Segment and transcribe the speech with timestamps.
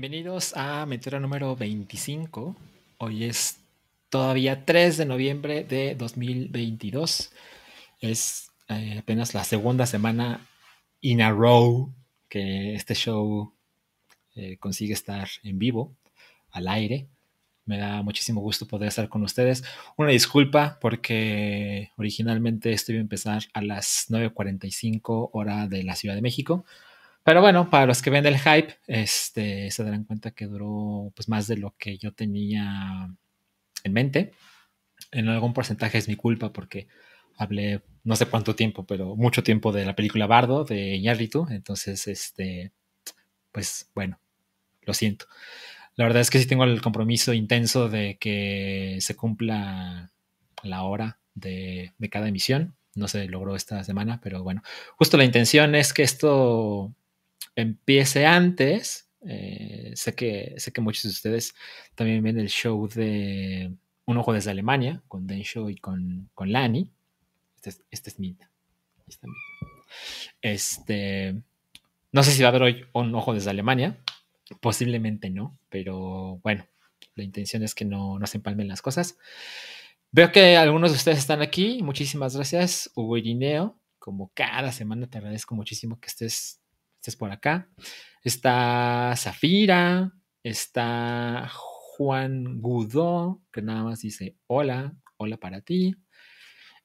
[0.00, 2.56] Bienvenidos a Meteora número 25.
[2.96, 3.58] Hoy es
[4.08, 7.30] todavía 3 de noviembre de 2022.
[8.00, 10.48] Es eh, apenas la segunda semana
[11.02, 11.92] in a row
[12.30, 13.52] que este show
[14.36, 15.94] eh, consigue estar en vivo,
[16.50, 17.06] al aire.
[17.66, 19.64] Me da muchísimo gusto poder estar con ustedes.
[19.98, 26.14] Una disculpa porque originalmente esto iba a empezar a las 9.45 hora de la Ciudad
[26.14, 26.64] de México.
[27.30, 31.28] Pero bueno, para los que ven el hype, este, se darán cuenta que duró pues,
[31.28, 33.08] más de lo que yo tenía
[33.84, 34.32] en mente.
[35.12, 36.88] En algún porcentaje es mi culpa porque
[37.36, 41.46] hablé no sé cuánto tiempo, pero mucho tiempo de la película Bardo de Iñárritu.
[41.50, 42.72] Entonces, este,
[43.52, 44.18] pues bueno,
[44.82, 45.26] lo siento.
[45.94, 50.10] La verdad es que sí tengo el compromiso intenso de que se cumpla
[50.64, 52.74] la hora de, de cada emisión.
[52.96, 54.64] No se logró esta semana, pero bueno,
[54.96, 56.92] justo la intención es que esto
[57.60, 59.08] empiece antes.
[59.26, 61.54] Eh, sé, que, sé que muchos de ustedes
[61.94, 63.72] también ven el show de
[64.06, 66.90] Un Ojo desde Alemania, con Den Show y con, con Lani.
[67.56, 68.16] Este es, este es
[70.40, 71.42] Este,
[72.12, 73.98] no sé si va a haber hoy Un Ojo desde Alemania.
[74.60, 76.66] Posiblemente no, pero bueno,
[77.14, 79.18] la intención es que no, no se empalmen las cosas.
[80.12, 81.82] Veo que algunos de ustedes están aquí.
[81.82, 83.78] Muchísimas gracias, Hugo Irineo.
[83.98, 86.59] Como cada semana te agradezco muchísimo que estés
[87.00, 87.68] estés por acá.
[88.22, 90.12] Está Zafira,
[90.42, 95.96] está Juan Gudó, que nada más dice hola, hola para ti.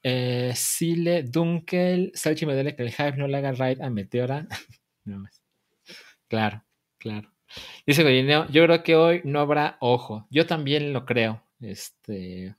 [0.01, 4.47] Eh, Sile Dunkel, Salchi me duele que el hype no le haga ride a Meteora.
[6.29, 6.63] claro,
[6.97, 7.31] claro.
[7.85, 10.27] Dice Goyineo, yo creo que hoy no habrá ojo.
[10.29, 11.43] Yo también lo creo.
[11.59, 12.55] Este,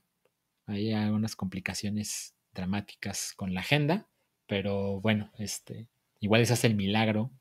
[0.67, 4.07] hay algunas complicaciones dramáticas con la agenda,
[4.47, 5.87] pero bueno, este,
[6.19, 7.31] igual se hace el milagro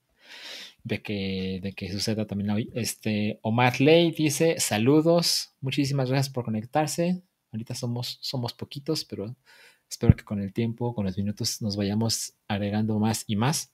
[0.86, 2.70] de que, de que suceda también hoy.
[2.74, 7.22] Este, Omar Ley dice, saludos, muchísimas gracias por conectarse.
[7.52, 9.34] Ahorita somos, somos poquitos, pero
[9.90, 13.72] espero que con el tiempo, con los minutos, nos vayamos agregando más y más.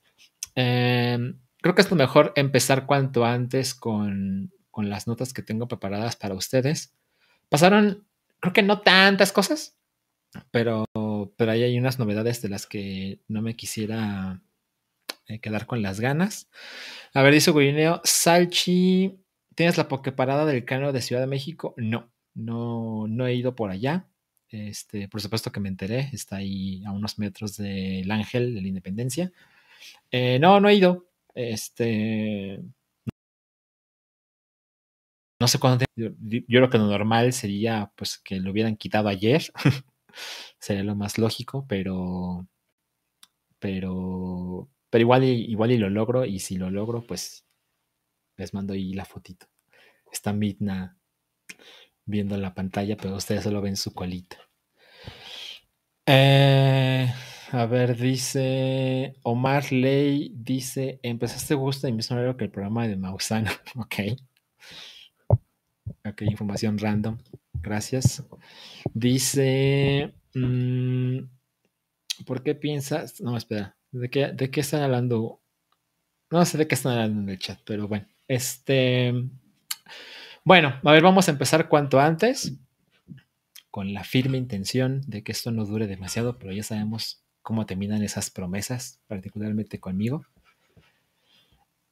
[0.54, 5.68] Em, creo que es lo mejor empezar cuanto antes con, con las notas que tengo
[5.68, 6.94] preparadas para ustedes.
[7.50, 8.06] Pasaron,
[8.40, 9.76] creo que no tantas cosas,
[10.50, 10.86] pero,
[11.36, 14.40] pero ahí hay unas novedades de las que no me quisiera
[15.26, 16.50] eh, quedar con las ganas.
[17.14, 19.18] A ver, dice Guineo, Salchi,
[19.54, 21.74] ¿tienes la parada del cano de Ciudad de México?
[21.76, 24.08] No, no, no he ido por allá.
[24.48, 28.68] Este, por supuesto que me enteré, está ahí a unos metros del Ángel de la
[28.68, 29.32] Independencia.
[30.10, 31.08] Eh, no, no he ido.
[31.34, 32.60] Este,
[35.42, 35.84] no sé cuándo.
[35.96, 39.52] Yo, yo, creo que lo normal sería pues que lo hubieran quitado ayer.
[40.58, 42.46] sería lo más lógico, pero.
[43.58, 44.68] Pero.
[44.92, 47.46] Pero igual y, igual y lo logro, y si lo logro, pues
[48.36, 49.46] les mando ahí la fotito.
[50.12, 50.98] Está Midna
[52.04, 54.36] viendo la pantalla, pero ustedes solo ven su colita.
[56.04, 57.10] Eh,
[57.52, 62.96] a ver, dice Omar Ley, dice, empezaste gusto y mismo horario que el programa de
[62.96, 63.50] Mausano.
[63.76, 63.94] ok.
[66.04, 67.16] Ok, información random.
[67.54, 68.22] Gracias.
[68.92, 71.20] Dice, mmm,
[72.26, 73.22] ¿por qué piensas?
[73.22, 73.74] No, espera.
[73.92, 75.40] ¿De qué, ¿De qué están hablando?
[76.30, 78.06] No sé de qué están hablando en el chat, pero bueno.
[78.26, 79.12] Este.
[80.44, 82.54] Bueno, a ver, vamos a empezar cuanto antes.
[83.70, 88.02] Con la firme intención de que esto no dure demasiado, pero ya sabemos cómo terminan
[88.02, 90.26] esas promesas, particularmente conmigo.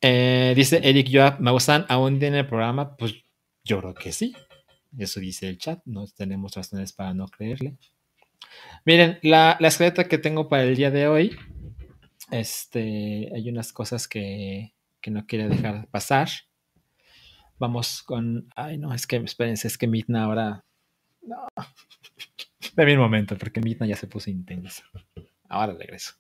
[0.03, 2.97] Eh, dice Eric Joab, ¿me gustan aún tiene el programa?
[2.97, 3.15] Pues
[3.65, 4.35] yo creo que sí.
[4.99, 5.81] Eso dice el chat.
[5.85, 7.77] No tenemos razones para no creerle.
[8.87, 11.37] Miren, la, la escaleta que tengo para el día de hoy
[12.31, 16.29] este, hay unas cosas que, que no quiere dejar pasar.
[17.59, 18.49] Vamos con.
[18.57, 20.65] Ay, no, es que, espérense, es que Midna ahora.
[21.23, 21.47] No.
[22.77, 24.85] De un momento, porque Midna ya se puso intensa.
[25.49, 26.15] Ahora regreso.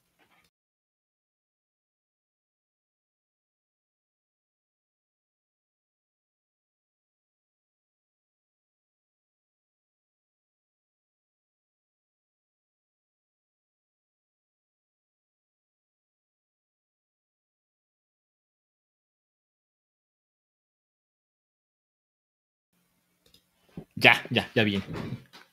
[24.01, 24.83] Ya, ya, ya bien.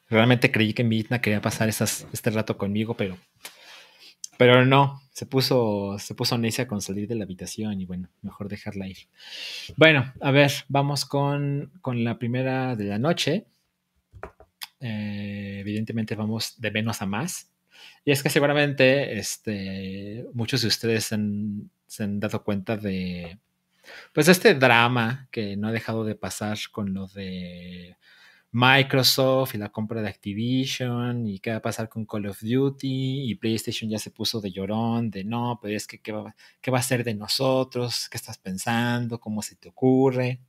[0.10, 3.18] Realmente creí que Midna quería pasar este rato conmigo, pero,
[4.38, 8.48] pero no, se puso, se puso necia con salir de la habitación y bueno, mejor
[8.48, 9.10] dejarla ir.
[9.76, 13.48] Bueno, a ver, vamos con, con la primera de la noche.
[14.80, 17.52] Eh, evidentemente vamos de menos a más.
[18.06, 21.16] Y es que seguramente este, muchos de ustedes se
[22.04, 23.40] han dado cuenta de,
[24.14, 27.98] pues este drama que no ha dejado de pasar con lo de
[28.52, 33.30] Microsoft y la compra de Activision y qué va a pasar con Call of Duty
[33.30, 36.72] y PlayStation ya se puso de llorón, de no, pero es que qué va, qué
[36.72, 40.40] va a ser de nosotros, qué estás pensando, cómo se te ocurre.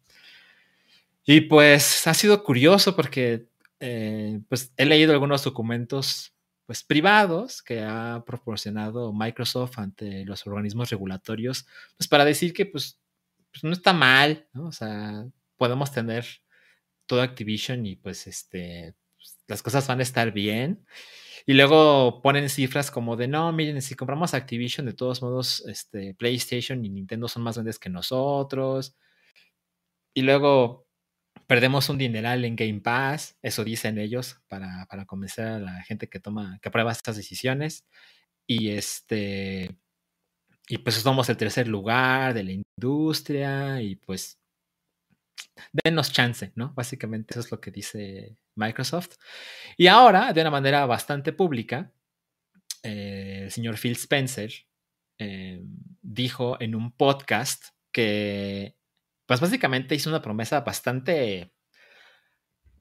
[1.25, 3.49] Y pues ha sido curioso porque
[3.81, 6.33] eh, pues he leído algunos documentos
[6.67, 11.67] pues privados que ha proporcionado Microsoft ante los organismos regulatorios,
[11.97, 13.01] pues para decir que pues,
[13.51, 14.67] pues no está mal, ¿no?
[14.67, 16.27] O sea, podemos tener
[17.09, 20.87] todo Activision y pues este, pues, las cosas van a estar bien.
[21.47, 26.15] Y luego ponen cifras como de, no, miren, si compramos Activision, de todos modos, este,
[26.15, 28.97] PlayStation y Nintendo son más grandes que nosotros.
[30.15, 30.87] Y luego
[31.47, 36.21] perdemos un dineral en Game Pass, eso dicen ellos, para, convencer a la gente que
[36.21, 37.87] toma, que aprueba estas decisiones.
[38.47, 39.79] Y este,
[40.69, 44.39] y pues somos el tercer lugar de la industria, y pues
[45.73, 46.73] denos chance, ¿no?
[46.75, 49.17] Básicamente eso es lo que dice Microsoft.
[49.77, 51.93] Y ahora, de una manera bastante pública,
[52.83, 54.53] eh, el señor Phil Spencer
[55.19, 55.61] eh,
[56.01, 58.77] dijo en un podcast que
[59.27, 61.53] pues básicamente hizo una promesa bastante,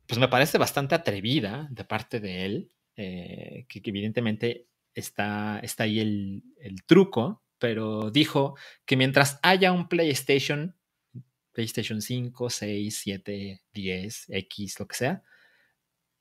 [0.07, 5.99] pues me parece bastante atrevida de parte de él, eh, que, evidentemente está, está ahí
[5.99, 8.55] el, el, truco, pero dijo
[8.85, 10.76] que mientras haya un PlayStation,
[11.57, 15.23] PlayStation 5, 6, 7, 10, X, lo que sea,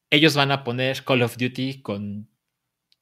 [0.08, 2.30] ellos van a poner Call of Duty con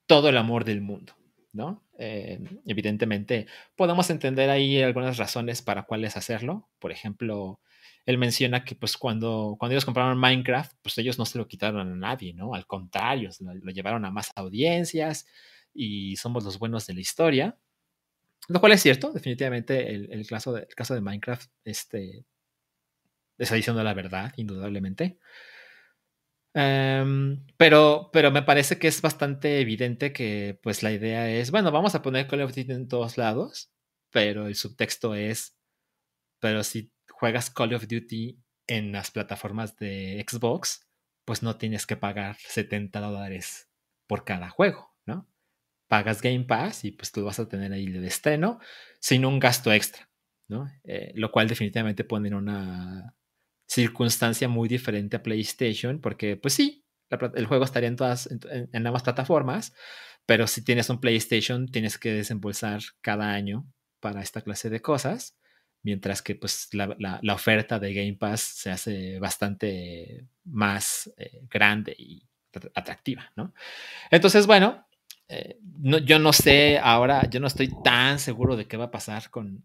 [0.06, 1.12] todo el amor del mundo,
[1.52, 1.84] ¿no?
[1.96, 3.46] Eh, evidentemente,
[3.76, 6.69] podemos entender ahí algunas razones para cuáles hacerlo.
[6.81, 7.60] Por ejemplo,
[8.04, 11.92] él menciona que pues cuando, cuando ellos compraron Minecraft, pues ellos no se lo quitaron
[11.92, 12.52] a nadie, ¿no?
[12.54, 15.25] Al contrario, lo, llevaron a más audiencias
[15.72, 17.56] y somos los buenos de la historia.
[18.49, 22.26] Lo cual es cierto, definitivamente el, caso, de, caso de Minecraft este,
[23.38, 25.19] está diciendo la verdad, indudablemente.
[26.56, 31.73] Em, pero, pero me parece que es bastante evidente que pues la idea es, bueno,
[31.73, 33.73] vamos a poner Call of Duty en todos lados,
[34.11, 35.56] pero el subtexto es,
[36.38, 38.38] pero si juegas Call of Duty
[38.69, 40.87] en las plataformas de Xbox,
[41.25, 43.69] pues no tienes que pagar 70 dólares
[44.06, 44.94] por cada juego.
[45.88, 48.58] Pagas Game Pass y pues tú vas a tener ahí el estreno
[48.98, 50.08] sin un gasto extra,
[50.48, 50.70] ¿no?
[50.84, 53.14] Eh, lo cual definitivamente pone en una
[53.67, 59.03] circunstancia muy diferente a PlayStation, porque pues sí, el juego estaría en todas, en, ambas
[59.03, 59.74] plataformas,
[60.26, 63.67] pero si tienes un PlayStation tienes que desembolsar cada año
[64.00, 65.36] para esta clase de cosas,
[65.82, 71.94] mientras que pues la, la, oferta de Game Pass se hace bastante más eh, grande
[71.96, 72.26] y
[72.74, 73.53] atractiva, ¿no?
[74.10, 74.86] Entonces, bueno,
[75.28, 78.90] eh, no, yo no sé ahora, yo no estoy tan seguro de qué va a
[78.90, 79.64] pasar con,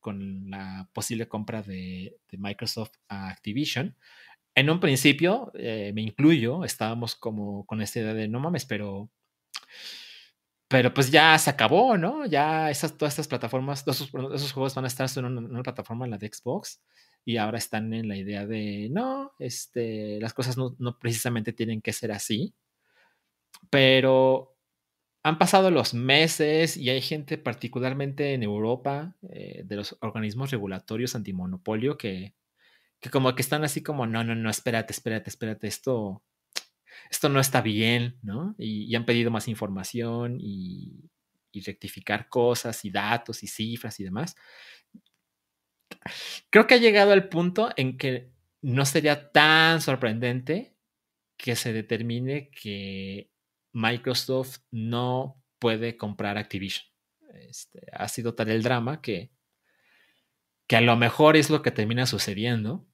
[0.00, 3.96] con la posible compra de, Microsoft a Activision.
[4.54, 9.10] En un principio, eh, me incluyo, estábamos como con esta idea de no mames, pero
[10.68, 12.26] pero pues ya se acabó, ¿no?
[12.26, 14.10] Ya todas estas plataformas, esos,
[14.52, 16.82] juegos van a estar en una, plataforma, la de Xbox,
[17.24, 21.94] y ahora están en la idea de, no, este, las cosas no precisamente tienen que
[21.94, 22.54] ser así,
[23.70, 24.57] pero
[25.28, 31.14] han pasado los meses y hay gente, particularmente en Europa, eh, de los organismos regulatorios
[31.14, 32.34] antimonopolio, que,
[33.00, 36.22] que como que están así como, no, no, no, espérate, espérate, espérate, esto,
[37.10, 38.54] esto no está bien, ¿no?
[38.58, 41.10] Y, han pedido más información y,
[41.52, 44.34] y, rectificar cosas y datos y cifras y demás.
[46.50, 48.30] Creo que ha llegado al punto en que
[48.62, 50.74] no sería tan sorprendente
[51.36, 53.30] que se determine que
[53.72, 56.86] Microsoft no puede comprar Activision.
[57.48, 59.30] Este, ha sido tal el drama que,
[60.66, 62.86] que a lo mejor es lo que termina sucediendo.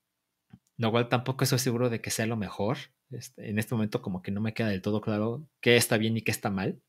[0.76, 2.78] Lo cual tampoco estoy seguro de que sea lo mejor.
[3.10, 6.16] Este, en este momento como que no me queda del todo claro qué está bien
[6.16, 6.80] y qué está mal.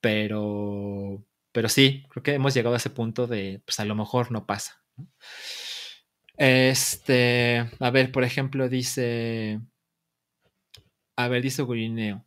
[0.00, 4.30] Pero, pero sí, creo que hemos llegado a ese punto de, pues a lo mejor
[4.30, 4.82] no pasa.
[6.36, 9.60] Este, a ver, por ejemplo, dice,
[11.16, 12.24] a ver, dice Gurineo.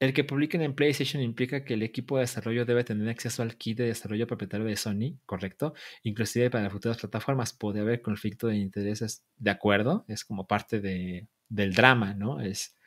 [0.00, 3.58] El que publiquen en PlayStation implica que el equipo de desarrollo debe tener acceso al
[3.58, 5.74] kit de desarrollo propietario de Sony, ¿correcto?
[6.04, 10.06] Inclusive para futuras plataformas puede haber conflicto de intereses, ¿de acuerdo?
[10.08, 12.40] Es como parte de, del drama, ¿no?
[12.40, 12.78] Es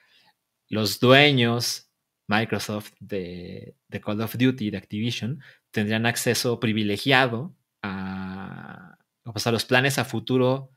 [0.69, 1.91] los dueños,
[2.27, 5.39] Microsoft, de, Call of Duty, de Activision,
[5.69, 10.71] tendrían acceso privilegiado a los planes a futuro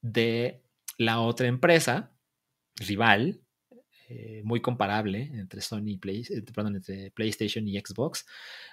[0.00, 0.62] de
[0.96, 2.12] la otra empresa
[2.76, 3.41] rival
[4.14, 8.26] eh, muy comparable entre Sony y Play, eh, perdón, entre PlayStation y Xbox.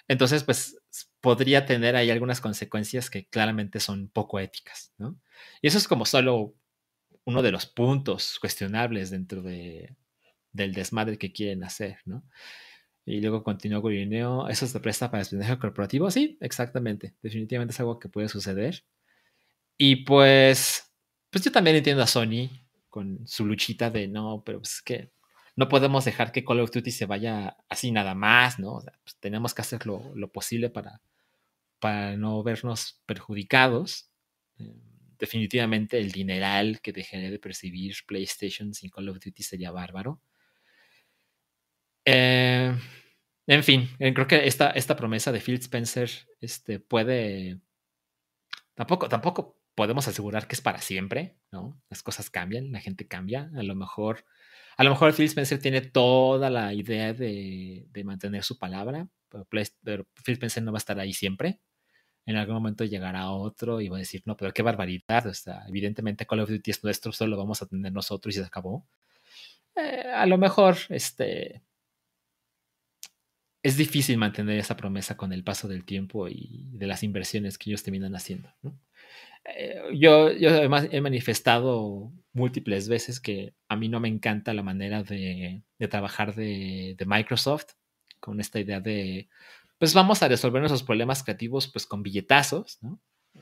[0.08, 0.78] Entonces, pues
[1.22, 5.18] podría tener ahí algunas consecuencias que claramente son poco éticas, ¿no?
[5.62, 6.56] Y eso es como solo
[7.24, 9.96] uno de los puntos cuestionables dentro de,
[10.52, 12.26] del desmadre que quieren hacer, ¿no?
[13.06, 16.12] Y luego continuó Gurineo, ¿eso se presta para espionaje corporativo?
[16.12, 17.16] Sí, exactamente.
[17.22, 18.84] Definitivamente es algo que puede suceder.
[19.78, 20.92] Y pues,
[21.30, 22.50] pues yo también entiendo a Sony
[22.90, 25.12] con su luchita de no, pero pues es que
[25.60, 28.82] no podemos dejar que Call of Duty se vaya así nada más, ¿no?
[29.04, 31.02] Pues, tenemos que hacer lo, posible para,
[31.80, 34.10] para no vernos perjudicados.
[34.58, 34.74] Eh,
[35.18, 40.22] definitivamente el dineral que dejaría de percibir PlayStation sin Call of Duty sería bárbaro.
[42.06, 42.74] Eh,
[43.46, 47.60] en fin, eh, creo que esta, esta promesa de Phil Spencer este, puede.
[48.76, 51.82] Tampoco, tampoco podemos asegurar que es para siempre, ¿no?
[51.90, 53.52] Las cosas cambian, la gente cambia.
[53.58, 54.24] A lo mejor,
[54.80, 59.10] a lo mejor Phil Spencer tiene toda la idea de, mantener su palabra,
[59.50, 61.60] pero, Phil Spencer no va a estar ahí siempre.
[62.26, 65.28] En algún momento llegará otro y va a decir, no, pero qué barbaridad.
[65.28, 68.40] O sea, evidentemente Call of Duty es nuestro, solo lo vamos a tener nosotros y
[68.40, 68.88] se acabó.
[69.76, 71.62] Eh, a lo mejor, este,
[73.62, 77.70] es difícil mantener esa promesa con el paso del tiempo y de las inversiones que
[77.70, 78.54] ellos terminan haciendo.
[79.46, 84.64] Eh, yo, yo además he manifestado múltiples veces que a mí no me encanta la
[84.64, 87.74] manera de, trabajar de, Microsoft
[88.20, 89.30] con esta idea de,
[89.78, 92.80] pues vamos a resolver nuestros problemas creativos pues con billetazos,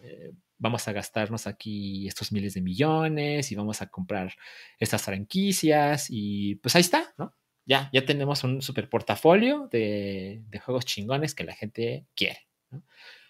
[0.02, 4.34] eh, vamos a gastarnos aquí estos miles de millones y vamos a comprar
[4.80, 7.34] estas franquicias y pues ahí está, ¿no?
[7.68, 12.48] ya, ya tenemos un super portafolio de, juegos chingones que la gente quiere.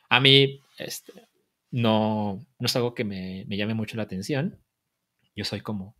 [0.09, 1.27] A mí, este,
[1.71, 4.59] no, no es algo que me, llame mucho la atención.
[5.35, 5.95] Yo soy como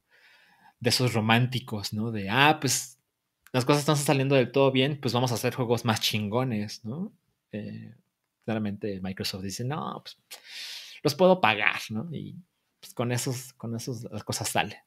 [0.80, 2.12] de esos románticos, ¿no?
[2.12, 3.00] De, ah, pues
[3.52, 7.12] las cosas están saliendo del todo bien, pues vamos a hacer juegos más chingones, ¿no?
[7.52, 7.96] Eh,
[8.46, 10.18] claramente Microsoft dice, no, pues
[11.04, 12.08] los puedo pagar, ¿no?
[12.12, 12.36] Y
[12.80, 14.78] pues con esos, con esos las cosas salen.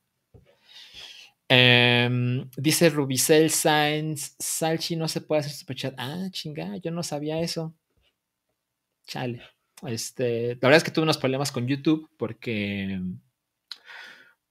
[1.52, 5.94] Em, dice Rubicel Sainz, Salchi no se puede hacer superchat.
[5.98, 7.74] Ah, chinga, yo no sabía eso.
[9.06, 9.42] Chale.
[9.86, 13.00] Este, la verdad es que tuve unos problemas con YouTube porque.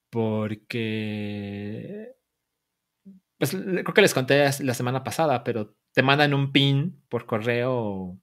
[0.10, 2.16] Porque.
[3.38, 8.20] Pues creo que les conté la semana pasada, pero te mandan un pin por correo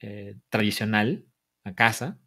[0.00, 1.26] eh, tradicional
[1.64, 2.18] a casa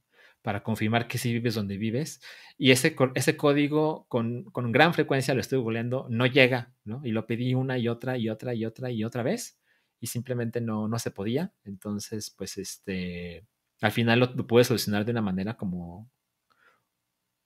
[0.42, 2.22] para confirmar que sí vives donde vives.
[2.58, 7.02] Y ese, ese código con, gran frecuencia lo estoy googleando, no llega, ¿no?
[7.04, 9.60] Y lo pedí una y otra y otra y otra y otra vez
[10.00, 11.54] y simplemente no, no se podía.
[11.66, 13.46] Entonces, pues este,
[13.81, 16.09] al final lo, pude solucionar de una manera como,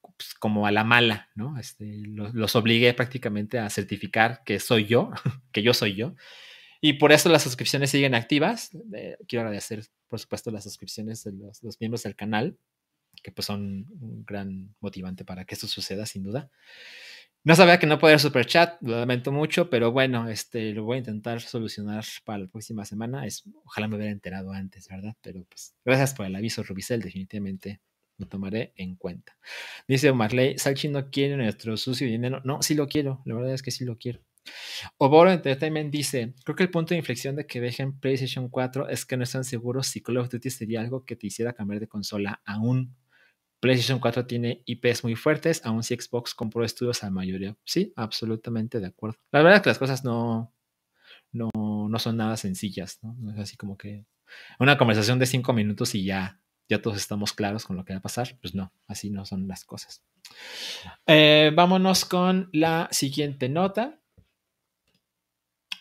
[0.02, 1.58] pues, como a la mala, ¿no?
[1.58, 5.12] Este, los, obligué prácticamente a certificar que soy yo,
[5.52, 6.16] que yo soy yo.
[6.82, 8.72] Y por eso las suscripciones siguen activas.
[9.28, 12.58] quiero agradecer, por supuesto, las suscripciones de los, los miembros del canal
[13.22, 16.50] que pues son un gran motivante para que esto suceda, sin duda.
[17.46, 20.96] No sabía que no podía super chat, lo lamento mucho, pero bueno, este, lo voy
[20.96, 23.26] a intentar solucionar para la próxima semana.
[23.26, 25.14] Es, ojalá me hubiera enterado antes, ¿verdad?
[25.22, 27.82] Pero pues gracias por el aviso, Rubicel, definitivamente
[28.18, 29.36] lo tomaré en cuenta.
[29.90, 32.42] Dice Marley, Salchi no quiere nuestro sucio dinero.
[32.46, 34.22] No, sí lo quiero, la verdad es que sí lo quiero.
[34.98, 39.06] Oboro Entertainment dice, creo que el punto de inflexión de que dejen PlayStation 4 es
[39.06, 41.88] que no están seguros si Call of Duty sería algo que te hiciera cambiar de
[41.88, 42.96] consola aún
[43.64, 47.56] PlayStation 4 tiene IPs muy fuertes, aún si Xbox compró estudios a la mayoría.
[47.64, 49.18] Sí, absolutamente de acuerdo.
[49.32, 50.54] La verdad es que las cosas no,
[51.32, 51.50] no,
[51.98, 53.32] son nada sencillas, ¿no?
[53.32, 54.06] es así como que
[54.60, 58.00] una conversación de cinco minutos y ya, ya todos estamos claros con lo que va
[58.00, 58.38] a pasar.
[58.42, 60.04] Pues no, así no son las cosas.
[61.08, 63.98] Eh, vámonos con la siguiente nota.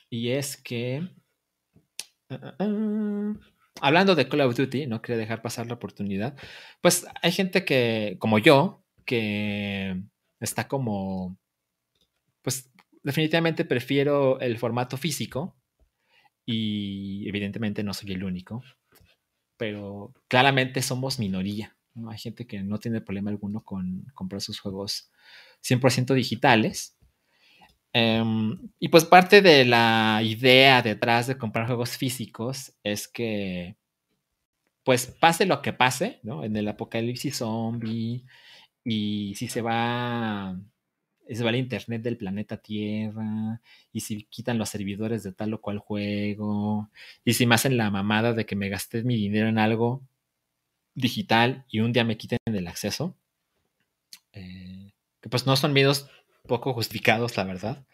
[0.09, 1.09] Y es que...
[2.31, 6.37] Ah, ah, ah, hablando de Call of Duty, no quería dejar pasar la oportunidad.
[6.81, 10.00] Pues hay gente que, como yo, que
[10.41, 11.38] está como,
[12.43, 12.71] pues
[13.02, 15.57] definitivamente prefiero el formato físico
[16.45, 18.62] y evidentemente no soy el único,
[19.57, 21.76] pero claramente somos minoría.
[22.09, 25.11] Hay gente que no tiene problema alguno con comprar sus juegos
[25.62, 26.97] 100% digitales.
[27.95, 33.77] Em, y pues parte de la idea detrás de comprar juegos físicos es que,
[34.85, 36.45] pues pase lo que pase, ¿no?
[36.45, 38.25] En el apocalipsis zombie
[38.85, 40.59] y si se va,
[41.29, 43.61] se va el internet del planeta Tierra
[43.93, 46.91] y si quitan los servidores de tal o cual juego
[47.25, 50.03] y si me hacen la mamada de que me gasté mi dinero en algo
[50.95, 53.17] digital y un día me quiten el acceso,
[54.33, 56.09] eh, que pues no son miedos
[56.47, 57.87] poco justificados, la verdad,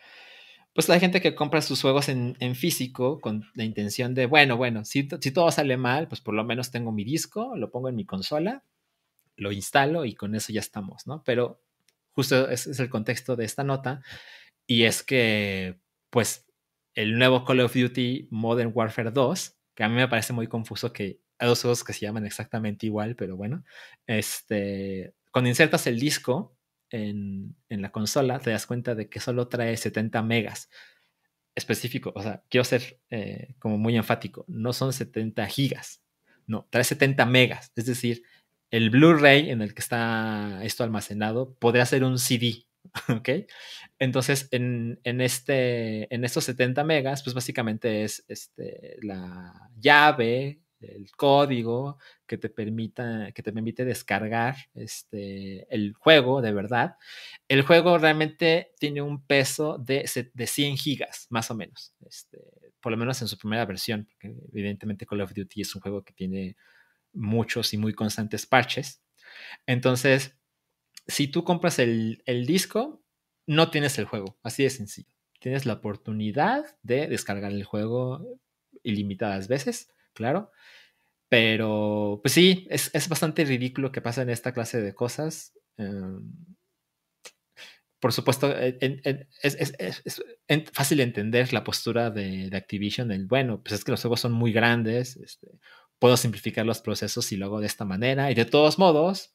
[0.75, 4.85] pues hay gente que compra sus juegos en, físico con la intención de, bueno, bueno,
[4.85, 7.97] si, si, todo sale mal, pues por lo menos tengo mi disco, lo pongo en
[7.97, 8.63] mi consola,
[9.37, 11.23] lo instalo y con eso ya estamos, ¿no?
[11.25, 11.61] Pero
[12.13, 14.03] justo ese es el contexto de esta nota
[14.67, 16.47] y es que, pues,
[16.95, 20.93] el nuevo Call of Duty Modern Warfare 2, que a mí me parece muy confuso
[20.93, 23.65] que hay dos juegos que se llaman exactamente igual, pero bueno,
[24.07, 26.58] este, cuando insertas el disco,
[26.91, 30.71] en, la consola, te das cuenta de que solo trae 70 megas
[31.55, 32.13] específico.
[32.15, 36.03] O sea, quiero ser eh, como muy enfático, no son 70 gigas,
[36.47, 37.73] no, trae 70 megas.
[37.77, 38.23] Es decir,
[38.71, 42.67] el Blu-ray en el que está esto almacenado podría ser un CD.
[43.09, 43.29] ¿Ok?
[43.99, 51.99] Entonces, en, este, en estos 70 megas, pues básicamente es este, la llave, el código
[52.27, 56.97] que te permita, que te permite descargar este, el juego de verdad.
[57.49, 61.95] El juego realmente tiene un peso de, de 100 gigas, más o menos.
[62.07, 62.39] Este,
[62.81, 66.03] por lo menos en su primera versión, porque evidentemente Call of Duty es un juego
[66.03, 66.57] que tiene
[67.13, 69.03] muchos y muy constantes parches.
[69.67, 70.37] Entonces,
[71.07, 73.03] si tú compras el, el disco,
[73.47, 75.15] no tienes el juego, así de sencillo.
[75.41, 78.41] Tienes la oportunidad de descargar el juego
[78.83, 80.51] ilimitadas veces claro.
[81.31, 85.55] Pero, pues sí, es, bastante ridículo que pasen esta clase de cosas.
[85.77, 86.33] Em,
[88.01, 90.23] por supuesto, es,
[90.73, 94.53] fácil entender la postura de, Activision, el bueno, pues es que los juegos son muy
[94.53, 95.49] grandes, este,
[95.99, 99.35] puedo simplificar los procesos y lo hago de esta manera, y de todos modos,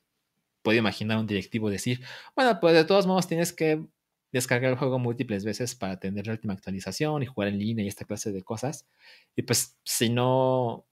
[0.64, 2.04] puedo imaginar un directivo decir,
[2.36, 3.86] bueno, pues de todos modos tienes que
[4.34, 7.88] descargar el juego múltiples veces para tener la última actualización y jugar en línea y
[7.88, 8.88] esta clase de cosas.
[9.36, 10.86] Y pues si no,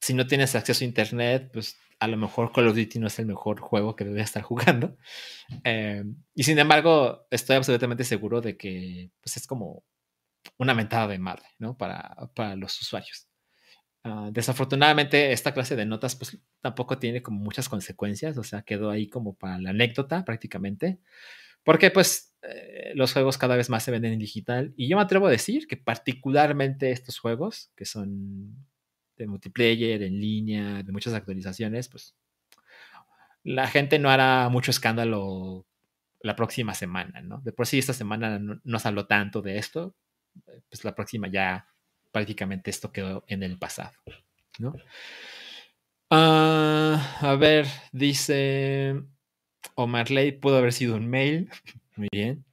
[0.00, 3.18] si no tienes acceso a internet, pues a lo mejor Call of Duty no es
[3.18, 4.96] el mejor juego que deberías estar jugando.
[5.64, 9.84] Eh, y sin embargo, estoy absolutamente seguro de que pues, es como
[10.58, 11.76] una mentada de madre, ¿no?
[11.76, 13.28] Para, para los usuarios.
[14.04, 18.90] Ah, desafortunadamente, esta clase de notas pues tampoco tiene como muchas consecuencias, o sea, quedó
[18.90, 20.98] ahí como para la anécdota prácticamente.
[21.64, 25.02] Porque pues eh, los juegos cada vez más se venden en digital y yo me
[25.02, 28.56] atrevo a decir que particularmente estos juegos que son
[29.16, 32.16] de multiplayer, en línea, de muchas actualizaciones, pues
[33.44, 35.66] la gente no hará mucho escándalo
[36.20, 37.40] la próxima semana, ¿no?
[37.40, 39.94] De por sí esta semana no, no salió tanto de esto,
[40.68, 41.68] pues la próxima ya
[42.10, 43.92] prácticamente esto quedó en el pasado,
[44.58, 44.74] ¿no?
[46.10, 49.02] Ah, a ver, dice
[49.74, 51.48] Omar Ley pudo haber sido un mail.
[51.96, 52.44] Muy bien.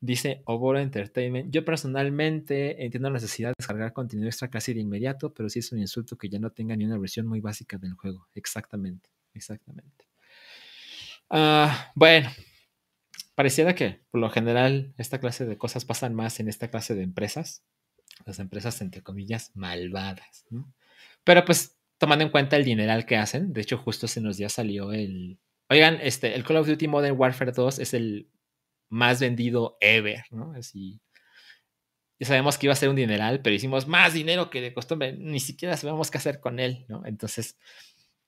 [0.00, 1.52] Dice Oboro Entertainment.
[1.52, 5.72] Yo personalmente entiendo la necesidad de descargar contenido extra casi de inmediato, pero sí es
[5.72, 8.28] un insulto que ya no tenga ni una versión muy básica del juego.
[8.34, 10.06] Exactamente, exactamente.
[11.30, 12.30] Ah, bueno,
[13.34, 17.02] pareciera que por lo general esta clase de cosas pasan más en esta clase de
[17.02, 17.64] empresas.
[18.24, 20.46] Las empresas, entre comillas, malvadas.
[21.24, 24.52] Pero pues tomando en cuenta el dineral que hacen, de hecho justo hace unos días
[24.52, 25.38] salió el,
[25.68, 28.28] Oigan, este, el Call of Duty Modern Warfare 2 es el
[28.88, 30.52] más vendido ever, ¿no?
[30.52, 31.00] Así.
[32.18, 35.12] Ya sabemos que iba a ser un dineral, pero hicimos más dinero que de costumbre.
[35.12, 37.04] Ni siquiera sabemos qué hacer con él, ¿no?
[37.04, 37.58] Entonces,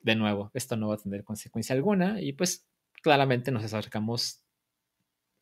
[0.01, 2.69] de nuevo, esto no va a tener consecuencia alguna y pues
[3.03, 4.43] claramente nos acercamos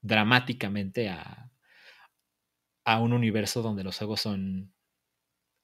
[0.01, 1.51] dramáticamente a,
[2.85, 4.73] a un universo donde los juegos son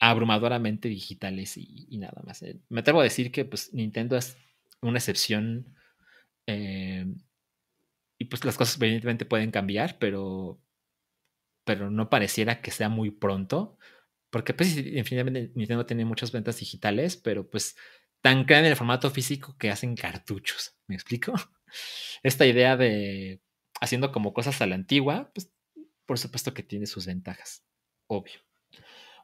[0.01, 2.43] abrumadoramente digitales y, nada más.
[2.43, 4.37] Eh, me atrevo a decir que pues Nintendo es
[4.81, 5.77] una excepción
[6.49, 7.07] eh,
[8.23, 10.61] y pues las cosas evidentemente pueden cambiar, pero,
[11.65, 13.79] pero no pareciera que sea muy pronto.
[14.31, 17.77] Porque pues definitivamente Nintendo tiene muchas ventas digitales, pero pues
[18.21, 20.77] tan crean el formato físico que hacen cartuchos.
[20.87, 21.33] ¿Me explico?
[22.23, 23.43] Esta idea de
[23.81, 25.53] haciendo como cosas a la antigua, pues
[26.07, 27.65] por supuesto que tiene sus ventajas.
[28.07, 28.39] Obvio.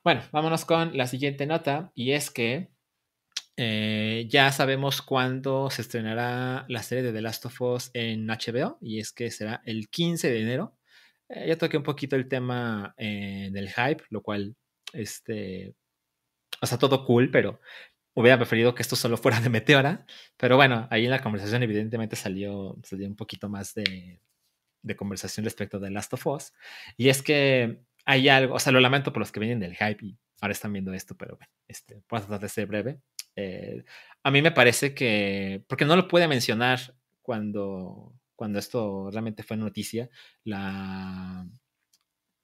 [0.02, 2.72] Bueno, vámonos con la siguiente nota y es que
[3.60, 8.78] eh, ya sabemos cuándo se estrenará la serie de The Last of Us en HBO
[8.80, 10.78] y es que será el 15 de enero.
[11.28, 14.54] Eh, ya toqué un poquito el tema eh, del hype, lo cual,
[14.92, 15.74] este,
[16.62, 17.60] o sea, todo cool, pero
[18.14, 20.06] hubiera preferido que esto solo fuera de Meteora.
[20.36, 24.20] Pero bueno, ahí en la conversación evidentemente salió, salió un poquito más de,
[24.82, 26.52] de conversación respecto de The Last of Us.
[26.96, 30.06] Y es que hay algo, o sea, lo lamento por los que vienen del hype
[30.06, 33.00] y ahora están viendo esto, pero bueno, este, puedo tratar de ser breve.
[33.40, 33.84] Eh,
[34.24, 39.56] a mí me parece que, porque no lo puede mencionar cuando, cuando esto realmente fue
[39.56, 40.10] noticia,
[40.42, 41.46] la,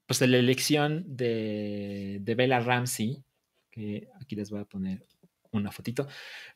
[0.07, 3.24] pues la elección de, de Bella Ramsey,
[3.72, 5.04] que aquí les voy a poner
[5.50, 6.07] una fotito,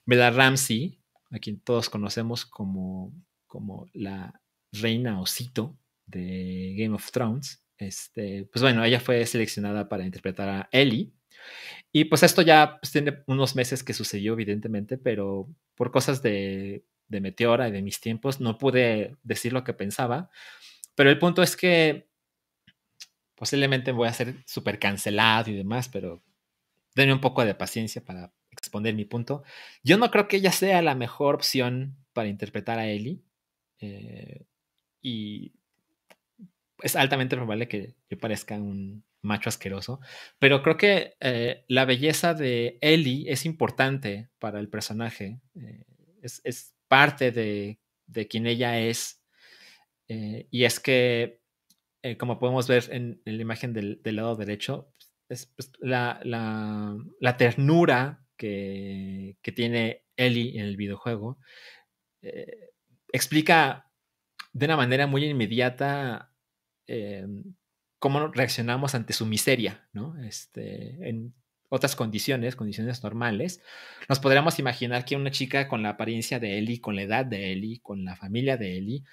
[0.07, 1.01] Bella Ramsey,
[1.33, 3.13] a quien todos conocemos como,
[3.49, 10.05] como la reina osito de Game of Thrones, Este, pues bueno, ella fue seleccionada para
[10.05, 11.13] interpretar a Ellie.
[11.93, 16.85] Y pues esto ya pues, tiene unos meses que sucedió, evidentemente, pero por cosas de,
[17.09, 20.31] de Meteora y de mis tiempos no pude decir lo que pensaba.
[20.95, 22.09] Pero el punto es que
[23.35, 26.23] posiblemente voy a ser súper cancelado y demás, pero
[26.95, 29.45] denme un poco de paciencia para exponer mi punto.
[29.85, 33.23] Yo no creo que ella sea la mejor opción para interpretar a Ellie.
[33.81, 34.45] Eh,
[35.01, 35.53] y
[36.83, 40.01] es altamente probable que yo parezca un macho asqueroso,
[40.39, 45.85] pero creo que eh, la belleza de Ellie es importante para el personaje, eh,
[46.23, 49.23] es, parte de, de, quien ella es,
[50.09, 51.43] y es que,
[52.19, 54.95] como podemos ver en, la imagen del, lado derecho,
[55.29, 61.39] es la, la, ternura que, que, tiene Ellie en el videojuego
[63.13, 63.91] explica
[64.53, 66.33] de una manera muy inmediata
[66.87, 67.27] eh,
[67.99, 70.19] cómo reaccionamos ante su miseria, ¿no?
[70.23, 71.35] Este, en
[71.69, 73.63] otras condiciones, condiciones normales,
[74.09, 77.53] nos podríamos imaginar que una chica con la apariencia de Ellie, con la edad de
[77.53, 79.05] Ellie, con la familia de Ellie,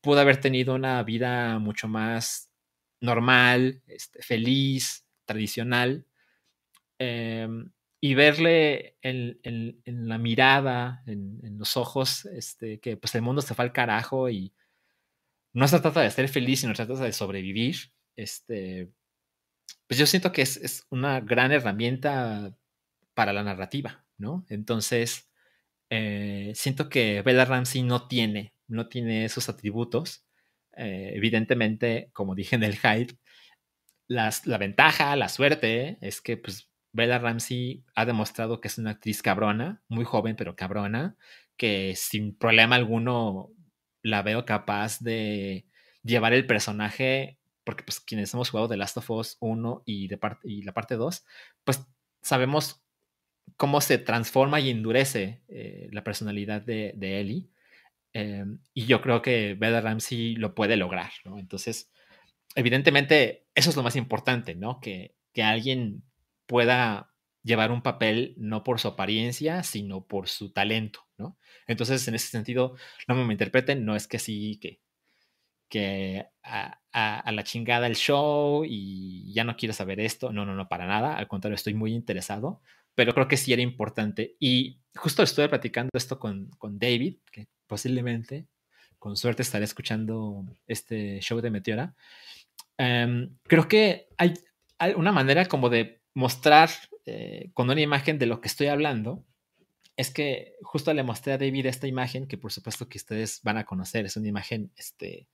[0.00, 2.50] pudo haber tenido una vida mucho más
[3.00, 6.06] normal, este, feliz, tradicional,
[6.98, 9.38] em, y verle en,
[9.84, 14.52] la mirada, en, los ojos, este, que pues el mundo se fue al carajo y
[15.52, 17.76] no se trata de ser feliz, sino se trata de sobrevivir,
[18.16, 18.90] este,
[19.86, 22.56] pues yo siento que es, una gran herramienta
[23.14, 24.44] para la narrativa, ¿no?
[24.48, 25.30] Entonces,
[25.90, 30.24] eh, siento que Bella Ramsey no tiene, no tiene esos atributos.
[30.76, 33.16] Eh, evidentemente, como dije en el hype,
[34.08, 38.90] las, la ventaja, la suerte es que pues Bella Ramsey ha demostrado que es una
[38.92, 41.16] actriz cabrona, muy joven pero cabrona,
[41.56, 43.50] que sin problema alguno
[44.02, 45.66] la veo capaz de
[46.02, 50.20] llevar el personaje, porque pues quienes hemos jugado The Last of Us 1 y, de
[50.44, 51.24] y la parte 2,
[51.64, 51.84] pues
[52.22, 52.80] sabemos
[53.56, 57.50] cómo se transforma y endurece eh, la personalidad de, de Ellie.
[58.12, 61.40] Em, y yo creo que Bella Ramsey lo puede lograr, ¿no?
[61.40, 61.90] Entonces,
[62.54, 64.80] evidentemente, eso es lo más importante, ¿no?
[64.80, 66.04] Que, que alguien
[66.46, 71.36] pueda llevar un papel no por su apariencia, sino por su talento, ¿no?
[71.66, 72.76] Entonces, en ese sentido,
[73.08, 74.80] no me interpreten, no es que sí, que,
[75.68, 80.68] que a, la chingada el show y ya no quiero saber esto, no, no, no,
[80.68, 82.60] para nada, al contrario, estoy muy interesado,
[82.94, 84.36] pero creo que sí era importante.
[84.40, 88.46] Y justo estuve platicando esto con, con David, que posiblemente,
[88.98, 91.94] con suerte, estaré escuchando este show de Meteora.
[92.78, 94.34] Em, creo que hay,
[94.78, 96.70] hay una manera como de mostrar
[97.04, 99.24] eh, con una imagen de lo que estoy hablando,
[99.96, 103.56] es que justo le mostré a David esta imagen que por supuesto que ustedes van
[103.56, 104.04] a conocer.
[104.04, 105.28] Es una imagen este,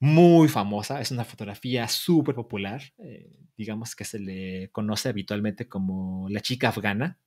[0.00, 2.82] muy famosa, es una fotografía súper popular.
[2.98, 7.18] Eh, digamos que se le conoce habitualmente como la chica afgana.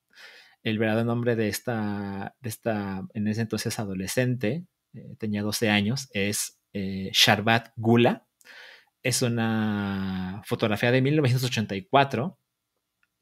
[0.64, 6.10] El verdadero nombre de esta, de esta en ese entonces adolescente, eh, tenía 12 años,
[6.14, 8.26] es Sharbat Gula.
[9.04, 12.40] Es una fotografía de 1984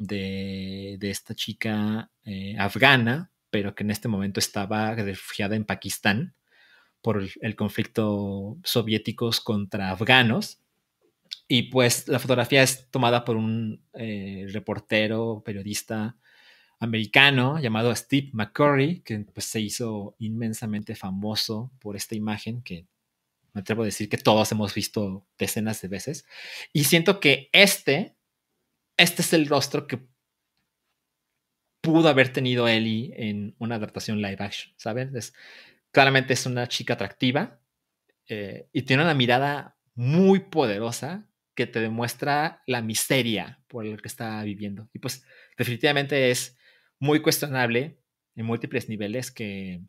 [0.01, 6.35] de, esta chica eh, afgana, pero que en este momento estaba refugiada en Pakistán
[7.01, 10.59] por el, conflicto soviéticos contra afganos.
[11.47, 16.17] Y pues la fotografía es tomada por un eh, reportero, periodista
[16.79, 22.87] americano llamado Steve McCurry, que pues, se hizo inmensamente famoso por esta imagen que
[23.53, 26.25] me atrevo a decir que todos hemos visto decenas de veces.
[26.73, 28.15] Y siento que este
[29.01, 29.99] este es el rostro que
[31.81, 35.11] pudo haber tenido Ellie en una adaptación live action, ¿saben?
[35.91, 37.59] Claramente es una chica atractiva
[38.27, 44.07] eh, y tiene una mirada muy poderosa que te demuestra la miseria por lo que
[44.07, 44.89] está viviendo.
[44.93, 45.25] Y pues
[45.57, 46.57] definitivamente es
[46.99, 47.99] muy cuestionable
[48.35, 49.81] en múltiples niveles que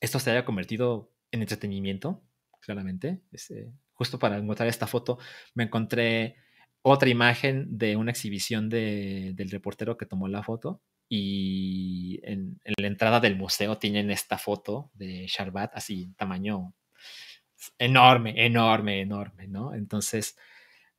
[0.00, 2.22] esto se haya convertido en entretenimiento,
[2.60, 3.22] claramente.
[3.32, 5.18] Eh, justo para encontrar esta foto
[5.54, 6.36] me encontré
[6.82, 13.20] otra imagen de una exhibición del reportero que tomó la foto y en, la entrada
[13.20, 16.74] del museo tienen esta foto de Sharbat así, tamaño
[17.78, 19.74] enorme, enorme, enorme, ¿no?
[19.74, 20.36] Entonces,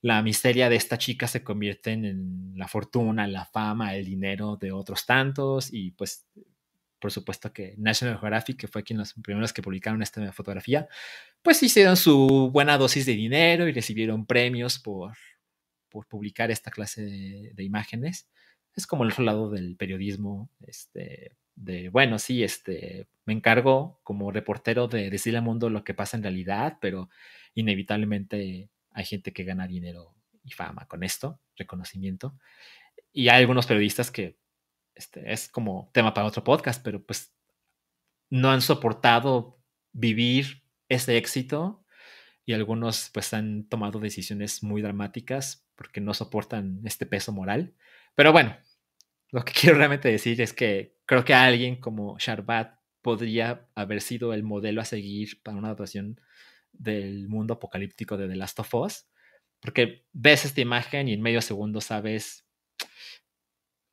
[0.02, 4.72] la miseria de esta chica se convierte en la fortuna, la fama, el dinero de
[4.72, 6.28] otros tantos y pues
[7.00, 10.88] por supuesto que National Geographic, que fue quien los primeros que publicaron esta fotografía,
[11.44, 15.14] pues hicieron su buena dosis de dinero y recibieron premios por,
[15.90, 17.04] por publicar esta clase
[17.54, 18.28] de, imágenes.
[18.76, 24.32] Es como el otro lado del periodismo, este, de, bueno, sí, este, me encargo como
[24.32, 27.10] reportero de decirle al mundo lo que pasa en realidad, pero
[27.54, 32.38] inevitablemente hay gente que gana dinero y fama con esto, reconocimiento.
[33.14, 34.38] Y hay algunos periodistas que
[34.94, 37.34] este, es como tema para otro podcast, pero pues
[38.30, 39.58] no han soportado
[39.92, 41.84] vivir ese éxito
[42.46, 47.74] y algunos pues han tomado decisiones muy dramáticas porque no soportan este peso moral.
[48.14, 48.56] Pero bueno,
[49.32, 54.34] lo que quiero realmente decir es que creo que alguien como Sharbat podría haber sido
[54.34, 56.20] el modelo a seguir para una adaptación
[56.74, 59.06] del mundo apocalíptico de The Last of Us,
[59.60, 62.46] porque ves esta imagen y en medio segundo sabes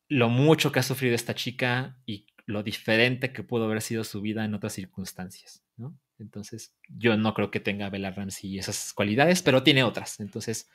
[0.09, 4.21] lo mucho que ha sufrido esta chica y lo diferente que pudo haber sido su
[4.21, 5.97] vida en otras circunstancias, ¿no?
[6.19, 10.19] Entonces, yo no creo que tenga Bella Ramsey esas cualidades, pero tiene otras.
[10.19, 10.69] Entonces,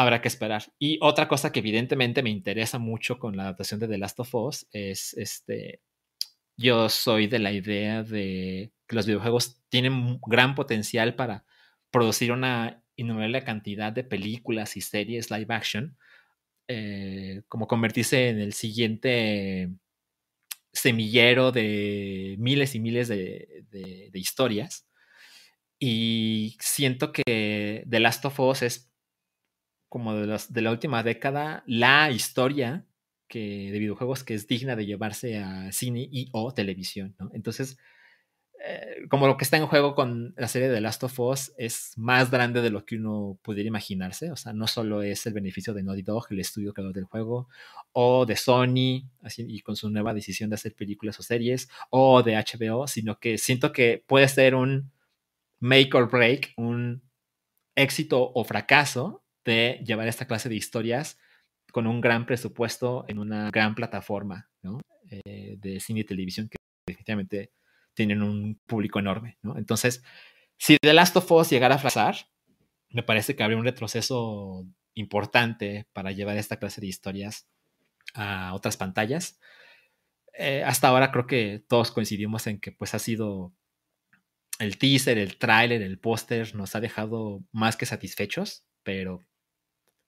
[0.00, 0.72] habrá que esperar.
[0.78, 4.34] Y otra cosa que evidentemente me interesa mucho con la adaptación de The Last of
[4.34, 5.80] Us es este.
[6.56, 11.44] Yo soy de la idea de que los videojuegos tienen gran potencial para
[11.90, 15.96] producir una innumerable cantidad de películas y series live action,
[16.68, 19.70] eh, como convertirse en el siguiente
[20.72, 24.86] semillero de miles y miles de, historias.
[25.78, 28.89] Y siento que The Last of Us es
[29.90, 32.86] como de, los, de la última década la historia
[33.28, 37.16] que, de videojuegos que es digna de llevarse a cine y o televisión.
[37.34, 37.76] Entonces,
[38.64, 41.92] eh, como lo que está en juego con la serie de Last of Us es
[41.96, 44.30] más grande de lo que uno pudiera imaginarse.
[44.30, 47.48] O sea, no solo es el beneficio de Naughty Dog, el estudio creador del juego,
[47.92, 52.22] o de Sony, así, y con su nueva decisión de hacer películas o series, o
[52.22, 54.92] de HBO, sino que siento que puede ser un
[55.58, 57.02] make or break, un
[57.74, 61.18] éxito o fracaso de llevar esta clase de historias
[61.72, 64.50] con un gran presupuesto en una gran plataforma
[65.10, 67.52] eh, de cine y televisión que definitivamente
[67.94, 69.56] tienen un público enorme, ¿no?
[69.56, 70.02] Entonces,
[70.56, 72.16] si The Last of Us llegara a fracasar,
[72.90, 77.48] me parece que habría un retroceso importante para llevar esta clase de historias
[78.14, 79.40] a otras pantallas.
[80.34, 83.52] Eh, hasta ahora creo que todos coincidimos en que pues ha sido
[84.58, 89.24] el teaser, el tráiler, el póster nos ha dejado más que satisfechos, pero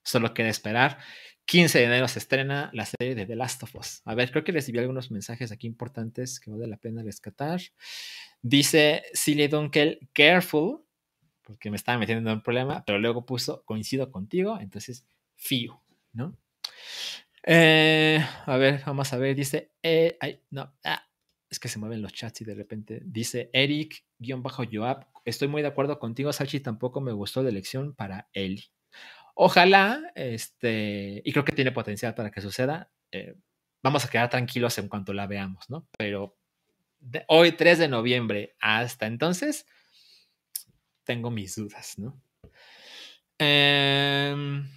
[0.03, 0.99] solo queda esperar
[1.47, 4.03] 15 de enero se estrena la serie de The Last of Us.
[4.05, 7.61] A ver, creo que recibí algunos mensajes aquí importantes que vale la pena rescatar.
[8.41, 10.81] Dice Silly Dunkel, careful,
[11.43, 16.37] porque me estaba metiendo en un problema, pero luego puso, coincido contigo, entonces, fío, ¿no?
[17.45, 21.05] Eh, a ver, vamos a ver, dice, eh, ay, no, ah,
[21.51, 25.99] es que se mueven los chats y de repente dice Eric-Joab, estoy muy de acuerdo
[25.99, 28.71] contigo, Sachi, tampoco me gustó la elección para Eli.
[29.35, 32.91] Ojalá, este, y creo que tiene potencial para que suceda.
[33.11, 33.35] Eh,
[33.83, 35.89] vamos a quedar tranquilos en cuanto la veamos, ¿no?
[35.99, 36.37] Pero
[37.29, 39.67] hoy, 3 de noviembre, hasta entonces,
[41.05, 42.21] tengo mis dudas, ¿no?
[43.39, 44.69] Em,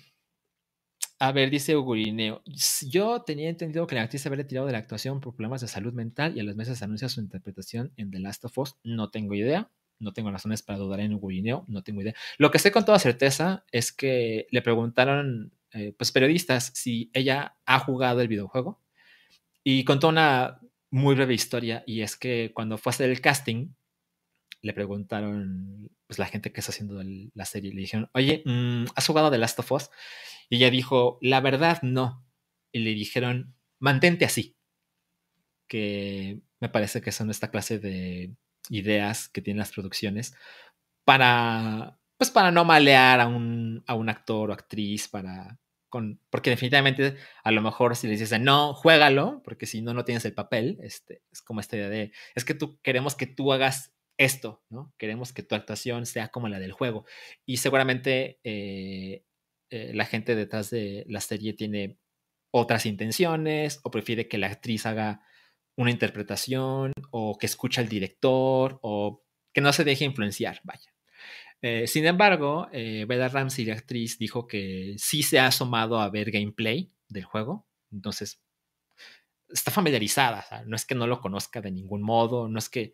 [1.20, 2.42] a ver, dice Ugurineo.
[2.90, 5.94] Yo tenía entendido que la actriz había retirado de la actuación por problemas de salud
[5.94, 8.76] mental y a los meses anuncia su interpretación en The Last of Us.
[8.84, 12.16] No tengo idea no tengo razones para dudar en Guineo, no tengo idea.
[12.38, 17.58] Lo que sé con toda certeza es que le preguntaron, eh, pues periodistas, si ella
[17.66, 18.82] ha jugado el videojuego
[19.64, 20.60] y contó una
[20.92, 23.70] muy breve historia y es que cuando fue a hacer el casting,
[24.62, 27.02] le preguntaron, pues la gente que está haciendo
[27.34, 29.90] la serie, le dijeron, oye, mm, ¿has jugado The Last of Us?
[30.50, 32.26] Y ella dijo, la verdad no.
[32.72, 34.56] Y le dijeron, mantente así.
[35.68, 38.36] Que me parece que son esta clase de
[38.70, 40.36] ideas que tienen las producciones
[41.04, 46.50] para, pues para no malear a un, a un actor o actriz, para, con, porque
[46.50, 50.34] definitivamente a lo mejor si les dicen, no, juégalo, porque si no, no tienes el
[50.34, 54.64] papel, este, es como esta idea de, es que tú queremos que tú hagas esto,
[54.70, 54.94] ¿no?
[54.98, 57.06] Queremos que tu actuación sea como la del juego.
[57.46, 59.26] Y seguramente eh,
[59.70, 61.98] eh, la gente detrás de la serie tiene
[62.52, 65.22] otras intenciones o prefiere que la actriz haga
[65.78, 70.94] una interpretación o que escucha al director o que no se deje influenciar, vaya.
[71.62, 76.10] Eh, sin embargo, eh, Bella Ramsey, la actriz, dijo que sí se ha asomado a
[76.10, 78.42] ver gameplay del juego, entonces
[79.50, 82.94] está familiarizada, no es que no lo conozca de ningún modo, no es que,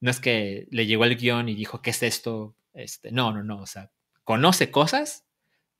[0.00, 2.56] no es que le llegó el guion y dijo, ¿qué es esto?
[2.72, 3.92] Este, no, no, no, o sea,
[4.24, 5.26] conoce cosas,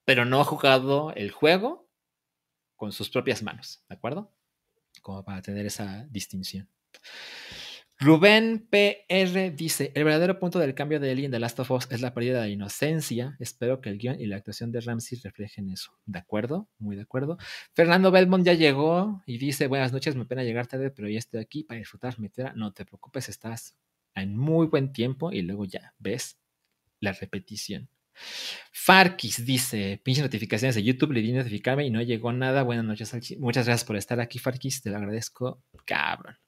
[0.04, 1.88] pero no ha jugado el juego
[2.76, 4.32] con sus propias manos, ¿de acuerdo?
[5.00, 6.68] Como para tener esa distinción.
[8.02, 11.86] Rubén PR dice, el verdadero punto del cambio de Ellie en The Last of Us
[11.90, 13.36] es la pérdida de inocencia.
[13.38, 15.92] Espero que el guion y la actuación de Ramsey reflejen eso.
[16.06, 16.66] ¿De acuerdo?
[16.78, 17.36] Muy de acuerdo.
[17.74, 21.40] Fernando Belmont ya llegó y dice, buenas noches, me pena llegar tarde, pero ya estoy
[21.40, 22.54] aquí para disfrutar mi tierra.
[22.56, 23.76] No te preocupes, estás
[24.14, 26.38] en muy buen tiempo y luego ya ves
[27.00, 27.90] la repetición.
[28.72, 32.62] Farkis dice, pinche notificaciones de YouTube, le di notificarme y no llegó nada.
[32.62, 36.38] Buenas noches, muchas gracias por estar aquí, Farkis, te lo agradezco, cabrón.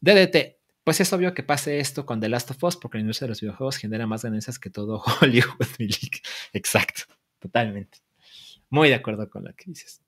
[0.00, 3.26] DDT, pues es obvio que pase esto con The Last of Us porque la industria
[3.26, 5.66] de los videojuegos genera más ganancias que todo Hollywood.
[6.52, 7.02] Exacto,
[7.38, 7.98] totalmente.
[8.70, 10.02] Muy de acuerdo con lo que dices.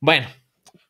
[0.00, 0.28] Bueno,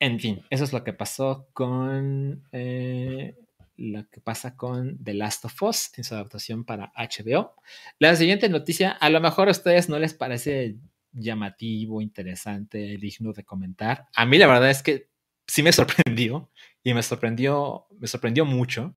[0.01, 3.37] en fin, eso es lo que pasó con eh,
[3.77, 7.55] lo que pasa con The Last of Us en su adaptación para HBO.
[7.99, 10.77] La siguiente noticia, a lo mejor a ustedes no les parece
[11.13, 14.09] llamativo, interesante, digno de comentar.
[14.15, 15.09] A mí la verdad es que
[15.47, 16.51] sí me sorprendió
[16.83, 18.97] y me sorprendió, me sorprendió mucho.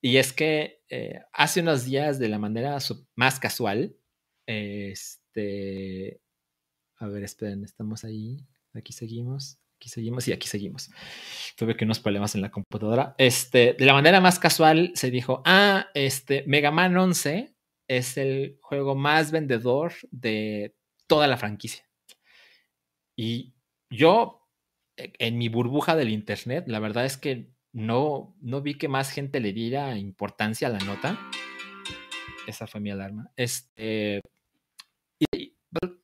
[0.00, 2.78] Y es que eh, hace unos días, de la manera
[3.14, 3.96] más casual,
[4.46, 6.20] este,
[6.98, 10.90] a ver, esperen, estamos ahí, aquí seguimos aquí seguimos y aquí seguimos.
[11.56, 13.14] Tuve que unos problemas en la computadora.
[13.18, 17.54] Este, de la manera más casual se dijo, ah, este, Mega Man 11
[17.86, 20.74] es el juego más vendedor de
[21.06, 21.84] toda la franquicia.
[23.14, 23.52] Y
[23.90, 24.48] yo,
[24.96, 29.10] e, en mi burbuja del internet, la verdad es que no, no vi que más
[29.10, 31.18] gente le diera importancia a la nota.
[32.46, 33.30] Esa fue mi alarma.
[33.36, 34.20] Este,
[35.18, 35.56] y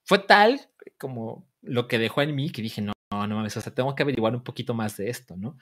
[0.05, 0.61] fue tal
[0.99, 3.95] como lo que dejó en mí que dije, no, no, no mames, o sea, tengo
[3.95, 5.59] que averiguar un poquito más de esto, ¿no?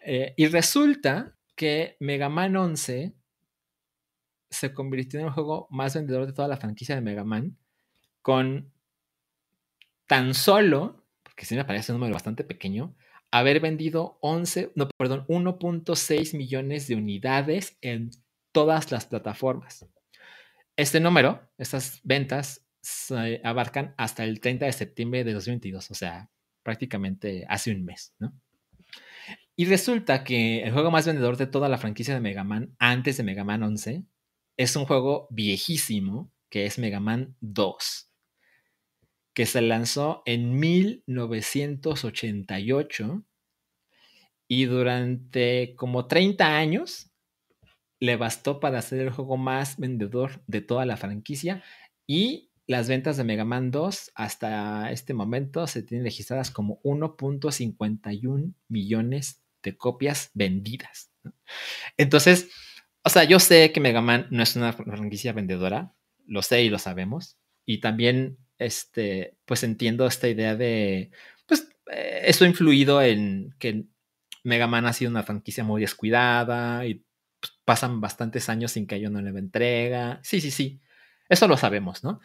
[0.00, 3.14] Eh, y resulta que Mega Man 11
[4.50, 7.58] se convirtió en el juego más vendedor de toda la franquicia de Mega Man
[8.22, 8.72] con
[10.06, 12.94] tan solo, porque sí me parece un número bastante pequeño,
[13.30, 18.10] haber vendido 11, no, perdón, 1.6 millones de unidades en
[18.52, 19.86] todas las plataformas.
[20.76, 22.64] Este número, estas ventas,
[23.42, 26.30] abarcan hasta el 30 de septiembre de 2022, o sea,
[26.62, 28.32] prácticamente hace un mes, ¿no?
[29.56, 33.16] Y resulta que el juego más vendedor de toda la franquicia de Mega Man antes
[33.16, 34.04] de Mega Man 11
[34.56, 38.12] es un juego viejísimo que es Mega Man 2,
[39.34, 43.24] que se lanzó en 1988
[44.48, 47.10] y durante como 30 años
[48.00, 51.62] le bastó para ser el juego más vendedor de toda la franquicia
[52.06, 58.52] y las ventas de Mega Man 2 hasta este momento se tienen registradas como 1.51
[58.68, 61.10] millones de copias vendidas.
[61.96, 62.50] Entonces,
[63.02, 65.94] o sea, yo sé que Mega Man no es una franquicia vendedora,
[66.26, 67.38] lo sé y lo sabemos.
[67.64, 71.10] Y también, este, pues entiendo esta idea de,
[71.46, 73.86] pues, eh, eso ha influido en que
[74.44, 77.02] Mega Man ha sido una franquicia muy descuidada y
[77.40, 80.20] pues, pasan bastantes años sin que haya una nueva entrega.
[80.22, 80.80] Sí, sí, sí.
[81.30, 82.20] Eso lo sabemos, ¿no?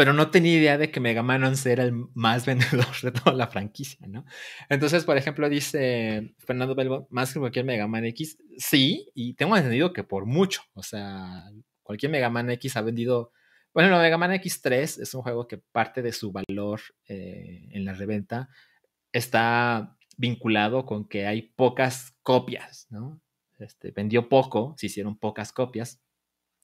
[0.00, 3.36] Pero no tenía idea de que Mega Man 11 era el más vendedor de toda
[3.36, 4.24] la franquicia, ¿no?
[4.70, 9.58] Entonces, por ejemplo, dice Fernando Belbo, más que cualquier Mega Man X, sí, y tengo
[9.58, 11.44] entendido que por mucho, o sea,
[11.82, 13.32] cualquier Mega Man X ha vendido,
[13.74, 17.92] bueno, Mega Man X3 es un juego que parte de su valor eh, en la
[17.92, 18.48] reventa
[19.12, 23.20] está vinculado con que hay pocas copias, ¿no?
[23.58, 26.00] Este, vendió poco, se hicieron pocas copias,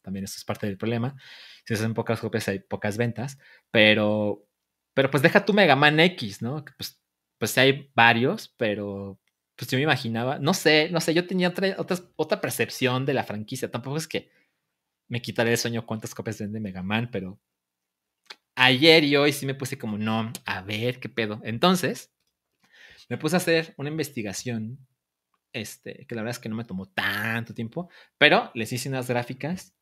[0.07, 1.17] también eso es parte del problema.
[1.65, 3.39] Si se hacen pocas copias hay pocas ventas,
[3.73, 4.47] pero,
[4.95, 6.65] pero pues deja tu Mega Man X, ¿no?
[6.79, 7.03] Pues,
[7.39, 9.19] pues hay varios, pero
[9.57, 13.15] pues yo me imaginaba, no sé, no sé, yo tenía otra, otra, otra percepción de
[13.15, 13.69] la franquicia.
[13.69, 14.31] Tampoco es que
[15.09, 17.41] me quitaré el sueño cuántas copias vende Mega Man, pero
[18.55, 21.41] ayer y hoy sí me puse como, no, a ver qué pedo.
[21.43, 22.13] Entonces,
[23.09, 24.87] me puse a hacer una investigación,
[25.53, 29.09] este, que la verdad es que no me tomó tanto tiempo, pero les hice unas
[29.09, 29.76] gráficas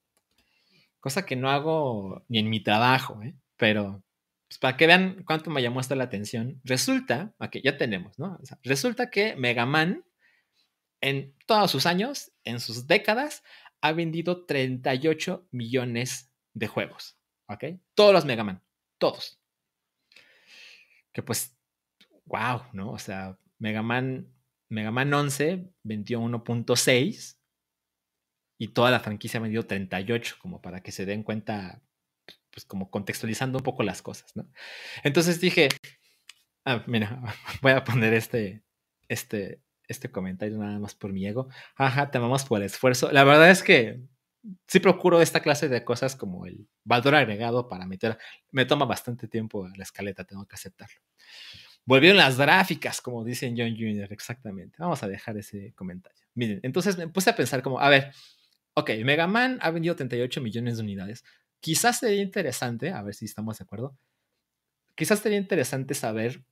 [1.04, 3.34] cosa que no hago ni en mi trabajo, ¿eh?
[3.58, 4.02] pero
[4.48, 8.38] pues, para que vean cuánto me llamó hasta la atención, resulta, aquí ya tenemos, ¿no?
[8.62, 10.02] resulta que Mega Man
[11.02, 13.42] en todos sus años, en sus décadas,
[13.82, 17.64] ha vendido 38 millones de juegos, ¿ok?
[17.94, 18.62] Todos los Mega Man,
[18.96, 19.38] todos.
[21.12, 21.54] Que pues,
[22.24, 22.92] wow, ¿no?
[22.92, 24.32] O sea, Mega Man,
[24.70, 27.36] Mega Man 11 vendió 1.6
[28.58, 31.82] y toda la franquicia ha vendido 38, como para que se den cuenta,
[32.50, 34.48] pues como contextualizando un poco las cosas, ¿no?
[35.02, 35.68] Entonces dije,
[36.64, 37.20] ah, mira,
[37.62, 38.62] voy a poner este,
[39.08, 41.48] este, este comentario nada más por mi ego.
[41.76, 43.10] Ajá, te amamos por el esfuerzo.
[43.12, 44.00] La verdad es que
[44.66, 48.18] sí procuro esta clase de cosas como el valor agregado para meter.
[48.50, 51.00] Me toma bastante tiempo la escaleta, tengo que aceptarlo.
[51.86, 54.76] Volvieron las gráficas, como dicen John Jr., exactamente.
[54.78, 56.22] Vamos a dejar ese comentario.
[56.34, 58.10] Miren, entonces me puse a pensar como, a ver,
[58.74, 61.24] Ok, Mega Man ha vendido 38 millones de unidades.
[61.60, 63.96] Quizás sería interesante, a ver si estamos de acuerdo,
[64.96, 66.44] quizás sería interesante saber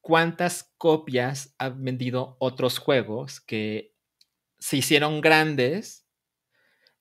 [0.00, 3.94] cuántas copias han vendido otros juegos que
[4.58, 6.06] se hicieron grandes,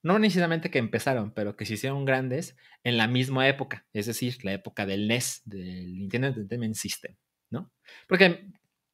[0.01, 4.43] no necesariamente que empezaron, pero que se hicieron grandes en la misma época, es decir,
[4.45, 7.15] la época del NES, del Nintendo Entertainment System,
[7.49, 7.71] ¿no?
[8.07, 8.47] Porque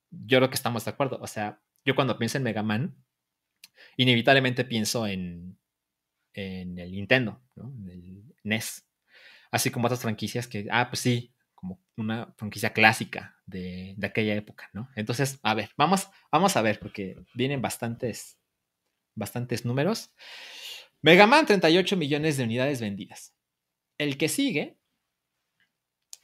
[0.09, 2.95] yo creo que estamos de acuerdo, o sea, yo cuando pienso en Mega Man,
[3.97, 5.57] inevitablemente pienso en,
[6.33, 7.73] en el Nintendo, ¿no?
[7.79, 8.85] En el NES.
[9.51, 14.35] Así como otras franquicias que, ah, pues sí, como una franquicia clásica de, de, aquella
[14.35, 14.89] época, ¿no?
[14.95, 18.37] Entonces, a ver, vamos, vamos a ver, porque vienen bastantes,
[19.15, 20.13] bastantes números.
[21.01, 23.33] Mega Man, 38 millones de unidades vendidas.
[23.97, 24.77] El que sigue,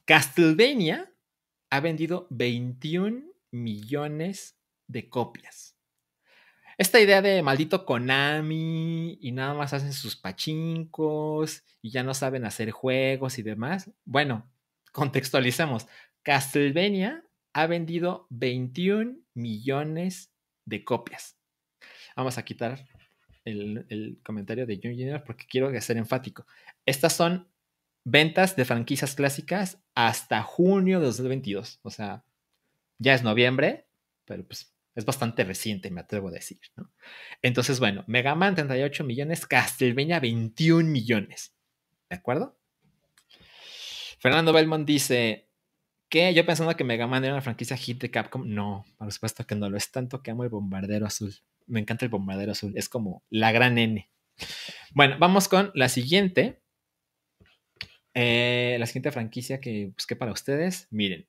[0.05, 1.13] Castlevania,
[1.69, 5.77] ha vendido 21 millones de copias.
[6.77, 12.45] Esta idea de maldito Konami y nada más hacen sus pachincos y ya no saben
[12.45, 13.91] hacer juegos y demás.
[14.05, 14.49] Bueno,
[14.91, 15.87] contextualicemos.
[16.23, 20.31] Castlevania ha vendido 21 millones
[20.65, 21.37] de copias.
[22.15, 22.87] Vamos a quitar
[23.45, 26.45] el, comentario de Jun Junior porque quiero ser enfático.
[26.85, 27.47] Estas son
[28.03, 31.79] ventas de franquicias clásicas hasta junio de 2022.
[31.83, 32.23] O sea,
[32.99, 33.87] ya es noviembre,
[34.25, 36.59] pero pues es bastante reciente, me atrevo a decir.
[37.41, 41.55] Entonces, bueno, Mega Man 38 millones, Castlevania 21 millones.
[42.09, 42.57] ¿De acuerdo?
[44.19, 45.47] Fernando Belmont dice
[46.09, 49.47] que yo pensando que Mega Man era una franquicia hit de Capcom, no, por supuesto
[49.47, 51.33] que no lo es tanto que amo el bombardero azul.
[51.67, 54.09] Me encanta el bombardero azul, es como la gran N.
[54.93, 56.61] Bueno, vamos con la siguiente.
[58.13, 60.87] Eh, la siguiente franquicia que busqué para ustedes.
[60.91, 61.27] Miren,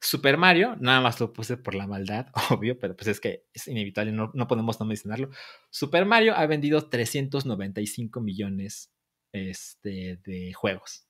[0.00, 3.68] Super Mario, nada más lo puse por la maldad, obvio, pero pues es que es
[3.68, 5.30] inevitable, no, podemos no mencionarlo.
[5.70, 8.90] Super Mario ha vendido 395 millones
[9.32, 11.06] este, de juegos.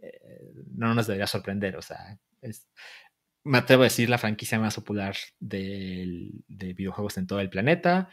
[0.00, 2.18] Eh, no nos debería sorprender, o sea,
[3.44, 8.08] me atrevo a decir la franquicia más popular de, de, videojuegos en todo el planeta,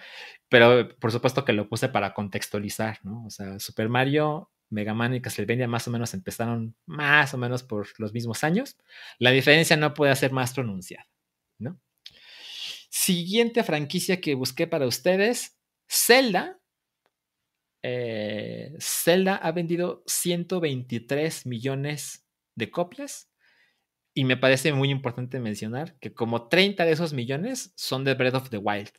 [0.50, 3.26] pero por supuesto que lo puse para contextualizar, ¿no?
[3.26, 7.64] O sea, Super Mario Mega Man y Castlevania más o menos empezaron más o menos
[7.64, 8.78] por los mismos años.
[9.18, 11.08] La diferencia no puede ser más pronunciada,
[11.58, 11.80] ¿no?
[12.90, 15.58] Siguiente franquicia que busqué para ustedes,
[15.88, 16.60] Zelda.
[17.82, 23.30] Eh, Zelda ha vendido 123 millones de copias
[24.14, 28.36] y me parece muy importante mencionar que como 30 de esos millones son de Breath
[28.36, 28.92] of the Wild,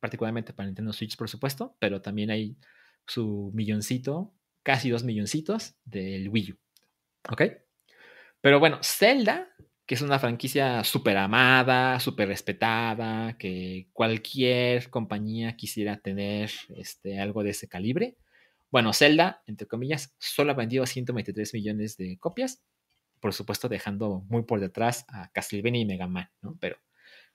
[0.00, 2.56] particularmente para Nintendo Switch, por supuesto, pero también hay
[3.06, 4.32] su milloncito
[4.66, 6.58] casi dos milloncitos del Wii U.
[7.30, 7.42] ¿Ok?
[8.40, 9.54] Pero bueno, Zelda,
[9.86, 17.44] que es una franquicia súper amada, súper respetada, que cualquier compañía quisiera tener este, algo
[17.44, 18.16] de ese calibre.
[18.68, 22.60] Bueno, Zelda, entre comillas, solo ha vendido 123 millones de copias,
[23.20, 26.58] por supuesto dejando muy por detrás a Castlevania y Mega Man, ¿no?
[26.60, 26.76] Pero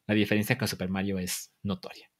[0.05, 2.10] la diferencia con Super Mario es notoria.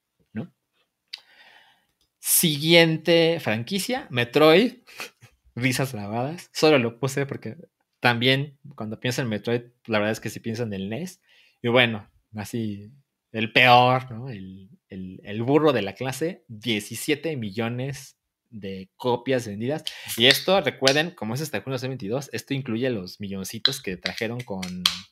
[2.23, 4.75] Siguiente franquicia, Metroid.
[5.55, 6.51] Risas grabadas.
[6.53, 7.57] Solo lo puse porque
[7.99, 11.19] también cuando pienso en Metroid, la verdad es que si pienso en el NES.
[11.63, 12.91] Y bueno, así,
[13.31, 14.29] el peor, ¿no?
[14.29, 18.17] El, burro de la clase, 17 millones
[18.51, 19.83] de copias vendidas.
[20.15, 24.61] Y esto, recuerden, como es hasta junio 2022, esto incluye los milloncitos que trajeron con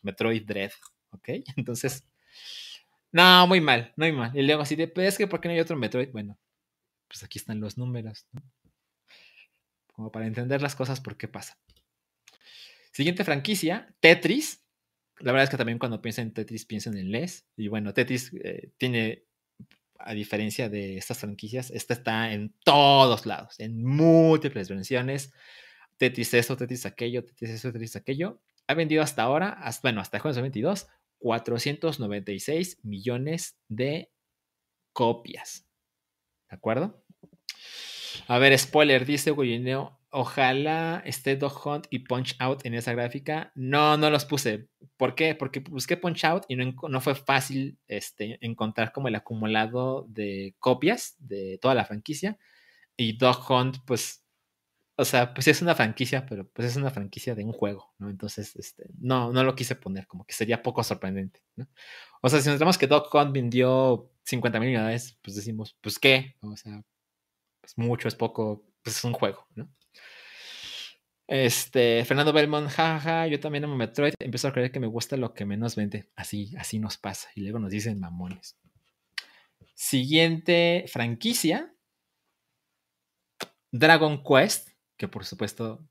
[0.04, 0.72] Metroid Dread,
[1.12, 1.30] ¿ok?
[1.58, 2.06] Entonces,
[3.12, 4.32] no, muy mal, muy mal.
[4.38, 6.10] Y luego así de, pues es que ¿por qué no hay otro Metroid?
[6.12, 6.38] Bueno,
[7.10, 8.42] pues aquí están los números, ¿no?
[9.92, 11.60] Como para entender las cosas por qué pasa.
[12.94, 14.64] Siguiente franquicia, Tetris.
[15.20, 17.46] La verdad es que también cuando pienso en Tetris pienso en el NES.
[17.58, 19.26] Y bueno, Tetris eh, tiene,
[19.98, 25.34] a diferencia de estas franquicias, esta está en todos lados, en múltiples versiones.
[25.98, 28.42] Tetris eso, Tetris aquello, Tetris eso, Tetris aquello.
[28.68, 30.88] Ha vendido hasta ahora, hasta, bueno, hasta el jueves 22,
[31.18, 34.12] 496 millones de
[34.94, 35.69] copias.
[36.50, 37.04] ¿De acuerdo?
[38.28, 40.00] A ver, spoiler, dice Goyineo.
[40.12, 43.52] Ojalá esté Dog Hunt y Punch Out en esa gráfica.
[43.54, 44.68] No, no los puse.
[44.98, 45.36] ¿Por qué?
[45.36, 50.56] Porque busqué Punch Out y no, no fue fácil este, encontrar como el acumulado de
[50.60, 52.38] copias de toda la franquicia.
[52.98, 54.26] Y Dog Hunt, pues,
[55.00, 58.10] o sea, pues es una franquicia, pero pues es una franquicia de un juego, ¿no?
[58.10, 61.70] Entonces, este, no, no lo quise poner, como que sería poco sorprendente, ¿no?
[62.22, 66.00] O sea, si nos vemos que Dog Hunt vendió 50 mil unidades, pues decimos, pues
[66.00, 66.84] qué, o sea,
[67.62, 69.70] pues mucho, es poco, pues es un juego, ¿no?
[71.28, 75.34] Este, Fernando Belmont, jaja, yo también amo Metroid, empiezo a creer que me gusta lo
[75.34, 78.58] que menos vende, así, así nos pasa, y luego nos dicen mamones.
[79.76, 81.74] Siguiente franquicia,
[83.72, 84.70] Dragon Quest,
[85.00, 85.84] que por supuesto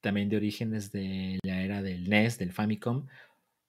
[0.00, 3.06] también de orígenes de la era del NES, del Famicom,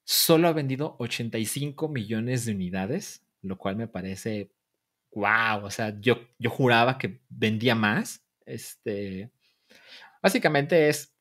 [0.04, 4.50] solo ha vendido 85 millones de unidades, lo cual me parece
[5.12, 8.24] wow, o sea, yo, yo juraba que vendía más.
[8.46, 9.32] Este,
[10.22, 11.14] básicamente es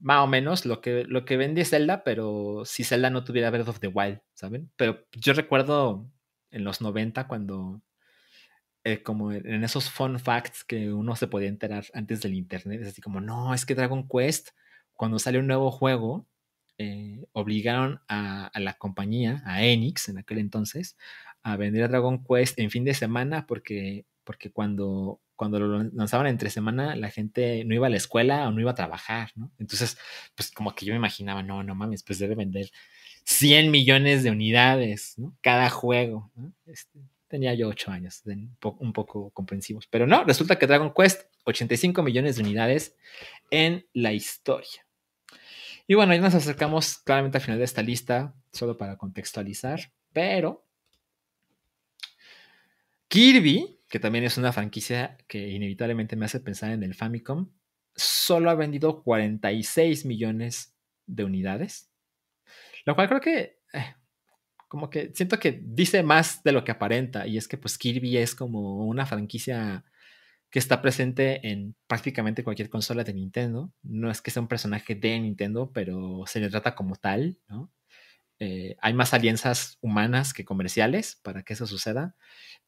[0.00, 3.68] más o menos lo que, lo que vende Zelda, pero si Zelda no tuviera Breath
[3.68, 4.70] of the Wild, ¿saben?
[4.76, 6.10] Pero yo recuerdo
[6.50, 7.80] en los 90 cuando,
[8.88, 12.88] eh, como en esos fun facts que uno se podía enterar antes del internet, es
[12.88, 14.50] así como, no, es que Dragon Quest,
[14.94, 16.26] cuando sale un nuevo juego,
[16.78, 20.96] eh, obligaron a, la compañía, a Enix en aquel entonces,
[21.42, 26.26] a vender a Dragon Quest en fin de semana porque, porque cuando, cuando lo lanzaban
[26.26, 29.52] entre semana la gente no iba a la escuela o no iba a trabajar, ¿no?
[29.58, 29.98] Entonces,
[30.34, 32.70] pues como que yo me imaginaba, no, no mames, pues debe vender
[33.24, 35.36] 100 millones de unidades, ¿no?
[35.42, 36.54] Cada juego, ¿no?
[36.64, 39.86] Este, tenía yo 8 años, un poco comprensivos.
[39.86, 42.96] Pero no, resulta que Dragon Quest, 85 millones de unidades
[43.50, 44.86] en la historia.
[45.86, 50.66] Y bueno, ya nos acercamos claramente al final de esta lista, solo para contextualizar, pero
[53.08, 57.50] Kirby, que también es una franquicia que inevitablemente me hace pensar en el Famicom,
[57.96, 60.76] solo ha vendido 46 millones
[61.06, 61.90] de unidades,
[62.84, 63.94] lo cual creo que eh,
[64.68, 68.18] como que siento que dice más de lo que aparenta y es que pues Kirby
[68.18, 69.84] es como una franquicia
[70.50, 73.72] que está presente en prácticamente cualquier consola de Nintendo.
[73.82, 77.70] No es que sea un personaje de Nintendo, pero se le trata como tal, ¿no?
[78.40, 82.14] Eh, hay más alianzas humanas que comerciales para que eso suceda.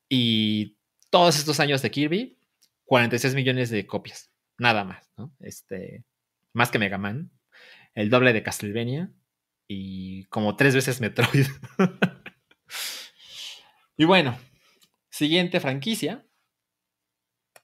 [0.08, 0.76] Y
[1.10, 2.38] todos estos años de Kirby,
[2.84, 5.34] 46 millones de copias, nada más, ¿no?
[5.40, 6.04] Este,
[6.52, 7.30] más que Mega Man,
[7.94, 9.10] el doble de Castlevania
[9.72, 11.46] y como tres veces Metroid.
[13.96, 14.36] y bueno,
[15.10, 16.26] siguiente franquicia,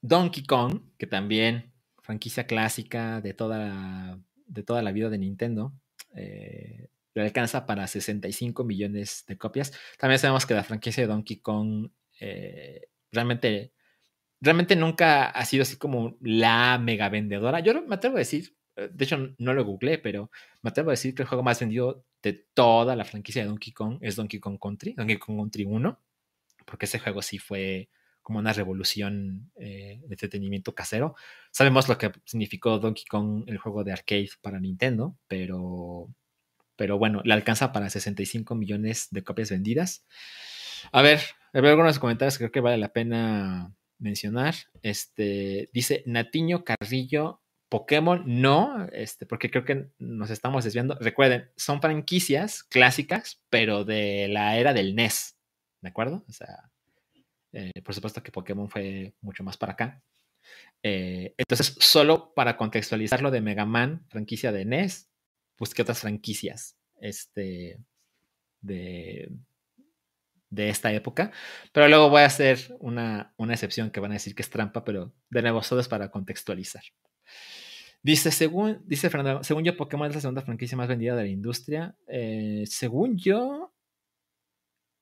[0.01, 5.73] Donkey Kong, que también franquicia clásica de toda la, de toda la vida de Nintendo,
[6.15, 9.73] eh, le alcanza para 65 millones de copias.
[9.99, 11.89] También sabemos que la franquicia de Donkey Kong
[12.21, 13.73] eh, realmente,
[14.39, 17.59] realmente nunca ha sido así como la mega vendedora.
[17.59, 21.15] Yo me atrevo a decir, de hecho no lo googleé, pero me atrevo a decir
[21.15, 24.59] que el juego más vendido de toda la franquicia de Donkey Kong es Donkey Kong
[24.61, 25.99] Country, Donkey Kong Country 1,
[26.65, 27.89] porque ese juego sí fue
[28.21, 31.15] como una revolución eh, de entretenimiento casero.
[31.49, 36.09] Sabemos lo que significó Donkey Kong, el juego de arcade para Nintendo, pero,
[36.75, 40.05] pero bueno, le alcanza para 65 millones de copias vendidas.
[40.91, 41.21] A ver,
[41.53, 44.55] ver algunos comentarios que creo que vale la pena mencionar.
[44.81, 47.41] Este dice Natiño Carrillo.
[47.69, 50.97] Pokémon no, este, porque creo que nos estamos desviando.
[50.99, 55.37] Recuerden, son franquicias clásicas, pero de la era del NES,
[55.81, 56.23] ¿de acuerdo?
[56.27, 56.71] O sea,
[57.51, 60.01] eh, por supuesto que Pokémon fue mucho más para acá.
[60.83, 65.09] Eh, entonces, solo para contextualizar lo de Mega Man, franquicia de NES,
[65.57, 67.79] busqué otras franquicias este,
[68.61, 69.29] de,
[70.49, 71.31] de esta época.
[71.71, 75.13] Pero luego voy a hacer una, excepción que van a decir que es trampa, pero
[75.29, 76.83] de nuevo, solo es para contextualizar.
[78.07, 81.27] Dice, según, dice Fernando, según yo, Pokémon es la segunda franquicia más vendida de la
[81.27, 81.93] industria.
[82.07, 83.73] Eh, según yo,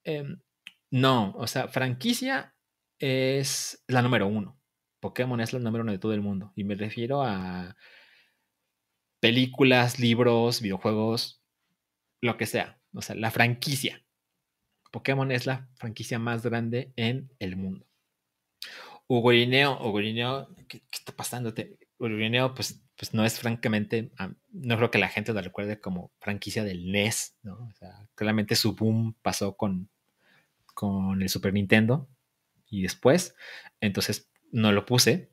[0.04, 0.42] em,
[0.90, 2.56] no, o sea, franquicia
[2.98, 4.60] es la número uno.
[5.00, 6.52] Pokémon es la número uno de todo el mundo.
[6.56, 7.78] Y me refiero a
[9.20, 11.44] películas, libros, videojuegos,
[12.22, 12.82] lo que sea.
[12.92, 14.04] O sea, la franquicia.
[14.92, 17.86] Pokémon es la franquicia más grande en el mundo.
[19.06, 21.54] Ugorineo, Ugorineo, ¿qué, ¿qué, está pasando?
[21.98, 24.12] Ugorineo, pues, pues no es francamente,
[24.52, 27.68] no creo que la gente lo recuerde como franquicia del NES, ¿no?
[27.68, 29.90] O sea, claramente su boom pasó con
[30.76, 32.08] con el Super Nintendo
[32.70, 33.36] y después,
[33.82, 35.32] entonces no lo puse.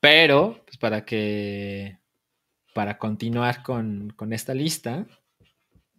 [0.00, 1.98] Pero, pues para que,
[2.74, 5.06] para continuar con, esta lista,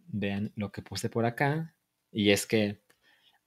[0.08, 1.74] vean lo que puse por acá.
[2.10, 2.82] Y es que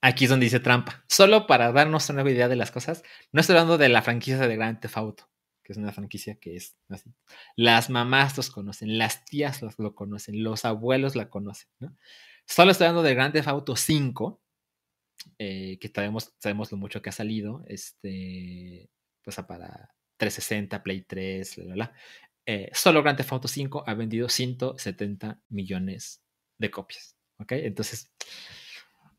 [0.02, 1.04] aquí es donde dice trampa.
[1.08, 4.56] Solo para darnos una idea de las cosas, no estoy hablando de la franquicia de
[4.56, 5.30] Grand Theft Auto,
[5.68, 7.14] que es una franquicia que es así.
[7.58, 11.68] Las mamás los conocen, las tías los, lo conocen, los abuelos la conocen,
[12.46, 14.42] Solo estoy hablando de Grand Theft Auto 5,
[15.38, 18.90] eh, que sabemos, sabemos lo mucho que ha salido, este,
[19.22, 21.58] pues para 360, Play 3,
[22.46, 26.24] eh, solo Grand Theft Auto 5 ha vendido 170 millones
[26.58, 27.52] de copias, ¿ok?
[27.52, 28.10] Entonces,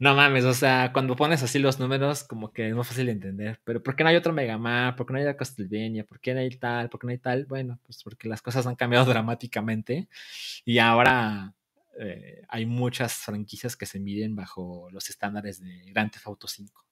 [0.00, 3.12] no mames, o sea, cuando pones así los números, como que es más fácil de
[3.12, 4.94] entender, pero ¿por qué no hay otro Mega Man?
[4.94, 6.04] ¿Por qué no hay Castlevania?
[6.04, 6.88] ¿Por qué no hay tal?
[6.88, 7.46] ¿Por qué no hay tal?
[7.46, 10.08] Bueno, pues porque las cosas han cambiado dramáticamente
[10.64, 11.52] y ahora
[11.98, 16.84] eh, hay muchas franquicias que se miden bajo los estándares de Grand Theft Auto 5.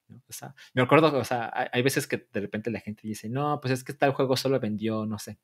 [0.75, 3.85] me acuerdo, o sea, hay, veces que de repente la gente dice, no, pues es
[3.85, 5.39] que tal juego solo vendió, no sé,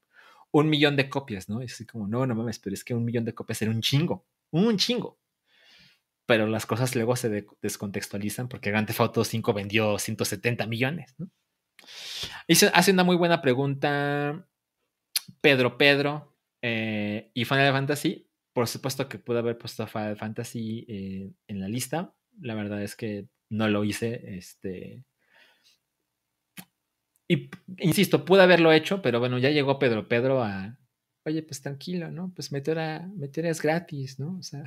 [0.51, 1.63] un millón de copias, ¿no?
[1.63, 3.81] Y así como, no, no mames, pero es que un millón de copias era un
[3.81, 5.22] chingo, un chingo.
[6.27, 11.15] Pero las cosas luego se descontextualizan porque Grand Theft Auto 5 vendió 170 millones.
[11.19, 11.31] ¿no?
[12.49, 14.47] Hace una muy buena pregunta
[15.41, 18.29] Pedro Pedro eh, y Final Fantasy.
[18.53, 22.15] Por supuesto que pude haber puesto Final Fantasy eh, en la lista.
[22.41, 24.37] La verdad es que no lo hice.
[24.37, 25.05] Este.
[27.29, 30.79] Y insisto, pude haberlo hecho, pero bueno, ya llegó Pedro Pedro a.
[31.25, 32.33] Oye, pues tranquilo, ¿no?
[32.35, 34.39] Pues meter, meter es gratis, ¿no?
[34.39, 34.65] O sea,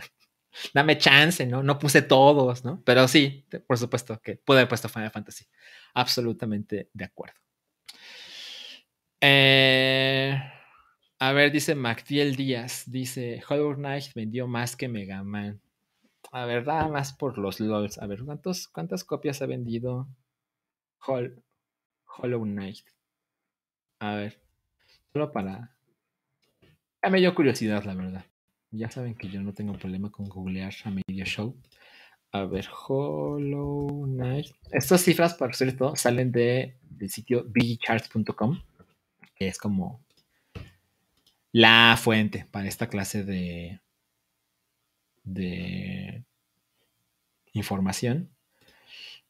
[0.74, 1.64] dame chance, ¿no?
[1.64, 2.82] No puse todos, ¿no?
[2.84, 5.46] Pero sí, por supuesto que pude haber puesto Final Fantasy.
[5.94, 7.36] Absolutamente de acuerdo.
[9.22, 10.38] Eh,
[11.20, 15.62] a ver, dice Mactiel Díaz, dice, Hollow Knight vendió más que Mega Man.
[16.32, 17.98] A ver, nada más por los LOLs.
[18.00, 20.08] A ver, ¿cuántos, ¿cuántas copias ha vendido
[21.00, 22.86] Hollow Knight?
[24.00, 24.42] A ver,
[25.14, 25.76] solo para...
[27.10, 28.26] Me dio curiosidad, la verdad.
[28.76, 31.56] Ya saben que yo no tengo problema con googlear a medio show.
[32.32, 34.48] A ver, Hollow Knight.
[34.72, 38.62] Estas cifras, por cierto, salen de, del sitio bgcharts.com,
[39.36, 40.02] que es como
[41.54, 43.80] la fuente para esta clase de,
[45.24, 46.26] de
[47.54, 48.30] información.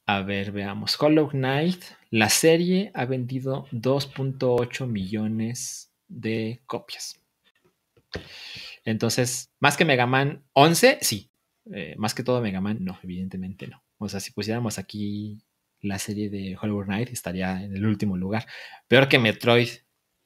[0.07, 0.99] A ver, veamos.
[0.99, 7.19] Hollow Knight, la serie ha vendido 2.8 millones de copias.
[8.85, 11.31] Entonces, más que Mega Man 11, sí.
[11.73, 13.83] Eh, más que todo Mega Man, no, evidentemente no.
[13.97, 15.43] O sea, si pusiéramos aquí
[15.81, 18.45] la serie de Hollow Knight, estaría en el último lugar.
[18.87, 19.69] Peor que Metroid,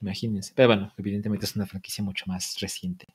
[0.01, 0.53] Imagínense.
[0.55, 3.05] Pero bueno, evidentemente es una franquicia mucho más reciente.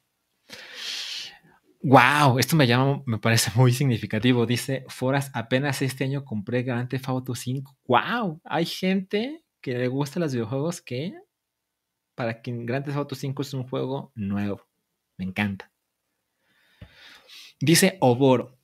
[1.82, 4.46] Wow, esto me llama, me parece muy significativo.
[4.46, 7.76] Dice Foras, apenas este año compré Grand Theft Auto 5.
[7.86, 11.14] Wow, hay gente que le gusta los videojuegos que
[12.14, 14.62] para quien Grand Theft Auto 5 es un juego nuevo.
[15.16, 15.70] Me encanta.
[17.60, 18.58] Dice Oboro,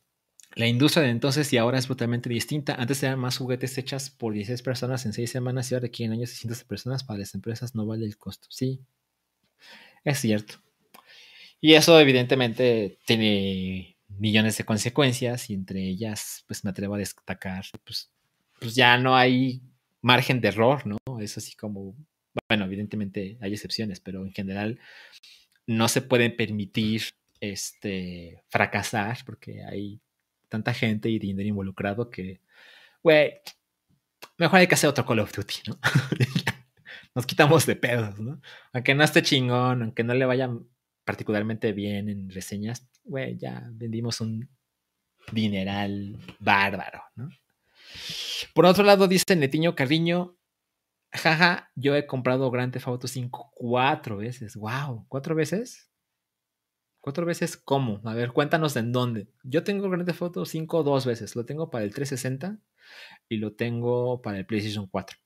[0.55, 2.74] la industria de entonces y ahora es totalmente distinta.
[2.74, 6.32] Antes eran más juguetes hechas por 16 personas en 6 semanas y ahora requieren años
[6.32, 7.05] y cientos de personas.
[7.05, 8.48] Para las empresas no vale el costo.
[8.51, 8.80] Sí,
[10.05, 10.55] es cierto.
[11.61, 17.64] Y eso evidentemente tiene millones de consecuencias y entre ellas, pues me atrevo a destacar,
[17.84, 18.11] pues,
[18.59, 19.62] pues ya no hay
[20.03, 20.98] margen de error, ¿no?
[21.20, 21.94] Es así como,
[22.48, 24.78] bueno, evidentemente hay excepciones, pero en general
[25.67, 27.03] no se pueden permitir
[27.41, 30.01] este, fracasar porque hay
[30.49, 32.41] tanta gente y dinero involucrado que,
[33.03, 33.41] güey,
[34.37, 35.79] mejor hay que hacer otro Call of Duty, ¿no?
[37.15, 38.41] Nos quitamos de pedos, ¿no?
[38.73, 40.51] Aunque no esté chingón, aunque no le vaya
[41.05, 44.49] particularmente bien en reseñas, güey, ya vendimos un
[45.33, 47.31] dineral bárbaro, ¿no?
[48.55, 50.37] Por otro lado, dice Netiño Carriño,
[51.13, 54.57] jaja, yo he comprado Grand Theft Auto 5 cuatro veces.
[54.57, 55.07] ¡Wow!
[55.09, 55.91] ¿Cuatro veces?
[57.01, 58.01] ¿Cuatro veces cómo?
[58.05, 59.29] A ver, cuéntanos en dónde.
[59.43, 61.35] Yo tengo Grand Theft Auto 5 dos veces.
[61.35, 62.59] Lo tengo para el 360
[63.29, 65.17] y lo tengo para el PlayStation 4.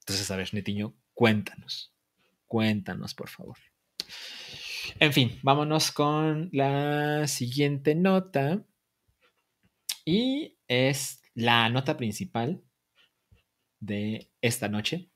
[0.00, 1.94] Entonces, a ver, Netiño, cuéntanos.
[2.46, 3.56] Cuéntanos, por favor.
[4.98, 8.64] En fin, vámonos con la siguiente nota.
[10.04, 12.62] Y es la nota principal
[13.78, 15.08] de esta noche.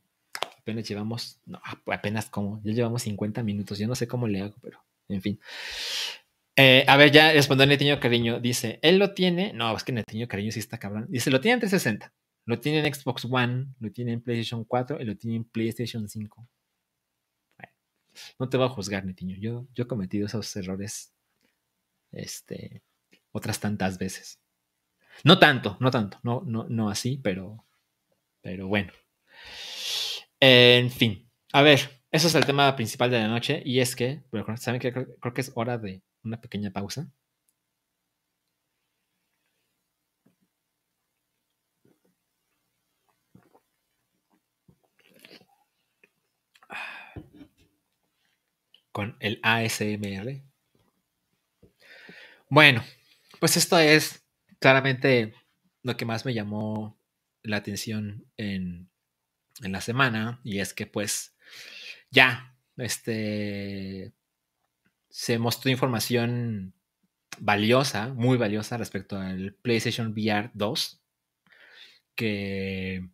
[0.59, 3.79] Apenas llevamos, no, apenas como, ya llevamos 50 minutos.
[3.79, 5.41] Yo no sé cómo le hago, pero en fin.
[6.57, 8.41] Eh, a ver, ya respondió Netiño Cariño.
[8.41, 9.53] Dice, él lo tiene.
[9.53, 11.07] No, es que Netiño Cariño sí está cabrón.
[11.09, 12.13] Dice, lo tiene en 360.
[12.47, 16.09] Lo tiene en Xbox One, lo tiene en PlayStation 4 y lo tiene en PlayStation
[16.09, 16.49] 5.
[18.39, 19.37] no te voy a juzgar, Netiño.
[19.39, 21.13] Yo, yo he cometido esos errores
[22.13, 22.83] este,
[23.33, 24.41] otras tantas veces.
[25.23, 27.65] No tanto, no tanto, no, no, no así, pero,
[28.43, 28.93] pero bueno.
[30.41, 34.23] En fin, a ver, eso es el tema principal de la noche y es que,
[34.57, 37.11] ¿saben que creo, que es hora de una pequeña pausa?
[48.93, 50.43] Con el ASMR.
[52.49, 52.85] Bueno,
[53.41, 54.25] pues esto es
[54.61, 55.35] claramente
[55.83, 56.99] lo que más me llamó
[57.43, 58.89] la atención en,
[59.63, 61.35] en la semana y es que pues
[62.11, 64.13] ya, este,
[65.09, 66.75] se mostró información
[67.39, 71.01] valiosa, muy valiosa respecto al PlayStation VR 2,
[72.15, 73.09] que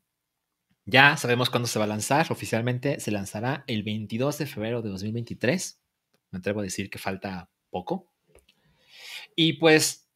[0.85, 2.27] ya sabemos cuándo se va a lanzar.
[2.31, 5.81] Oficialmente se lanzará el 22 de febrero de 2023.
[6.31, 8.13] Me atrevo a decir que falta poco.
[9.37, 10.09] Y pues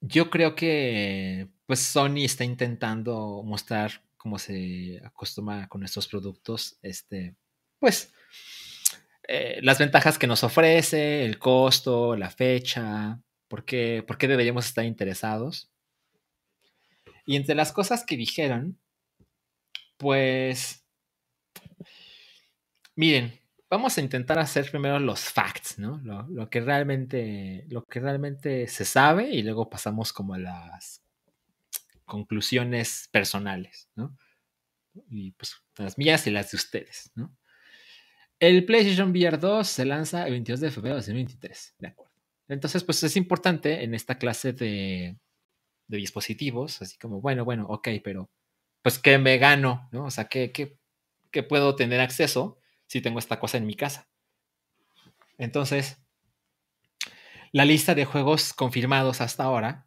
[0.00, 7.36] yo creo que pues Sony está intentando mostrar cómo se acostumbra con estos productos, este,
[7.78, 8.12] pues,
[9.28, 14.66] eh, las ventajas que nos ofrece, el costo, la fecha, ¿Por qué, ¿Por qué deberíamos
[14.66, 15.70] estar interesados?
[17.24, 18.80] Y entre las cosas que dijeron,
[19.96, 20.84] pues,
[22.96, 26.00] miren, vamos a intentar hacer primero los facts, ¿no?
[26.30, 31.05] Lo, que realmente, lo que realmente se sabe y luego pasamos como a las
[32.06, 34.16] conclusiones personales, ¿no?
[35.10, 37.36] Y pues las mías y las de ustedes, ¿no?
[38.38, 42.14] El PlayStation VR 2 se lanza el 22 de febrero de 2023, ¿de acuerdo?
[42.48, 45.16] Entonces, pues es importante en esta clase de,
[45.88, 48.30] de dispositivos, así como, bueno, bueno, ok, pero
[48.82, 49.88] pues ¿qué me gano?
[49.90, 50.04] ¿no?
[50.04, 50.78] O sea, ¿qué, qué,
[51.30, 54.08] qué puedo tener acceso si tengo esta cosa en mi casa?
[55.38, 55.98] Entonces,
[57.52, 59.86] la lista de juegos confirmados hasta ahora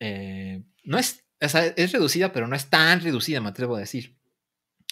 [0.00, 4.16] eh, no es, o es reducida, pero no es tan reducida, me atrevo a decir.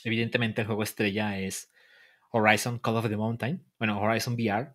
[0.02, 1.72] Evidentemente, el juego estrella es
[2.30, 4.74] Horizon Call of the Mountain, bueno, Horizon VR,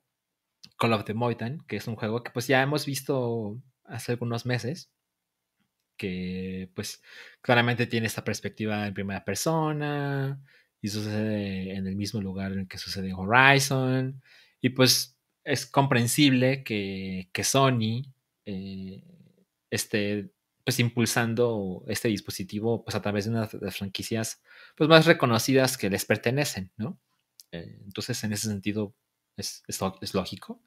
[0.78, 4.46] Call of the Mountain, que es un juego que pues ya hemos visto hace algunos
[4.46, 4.92] meses,
[5.98, 7.04] que pues
[7.42, 10.42] claramente tiene esta perspectiva en primera persona
[10.82, 14.22] y sucede en el mismo lugar en el que sucede Horizon
[14.62, 18.14] y pues es comprensible que, que Sony
[18.46, 19.04] eh,
[19.70, 20.32] esté
[20.70, 24.40] pues impulsando este dispositivo pues a través de una de las franquicias
[24.76, 27.00] pues más reconocidas que les pertenecen, ¿no?
[27.52, 28.94] Eh, entonces en ese sentido
[29.36, 30.62] es, es, lógico.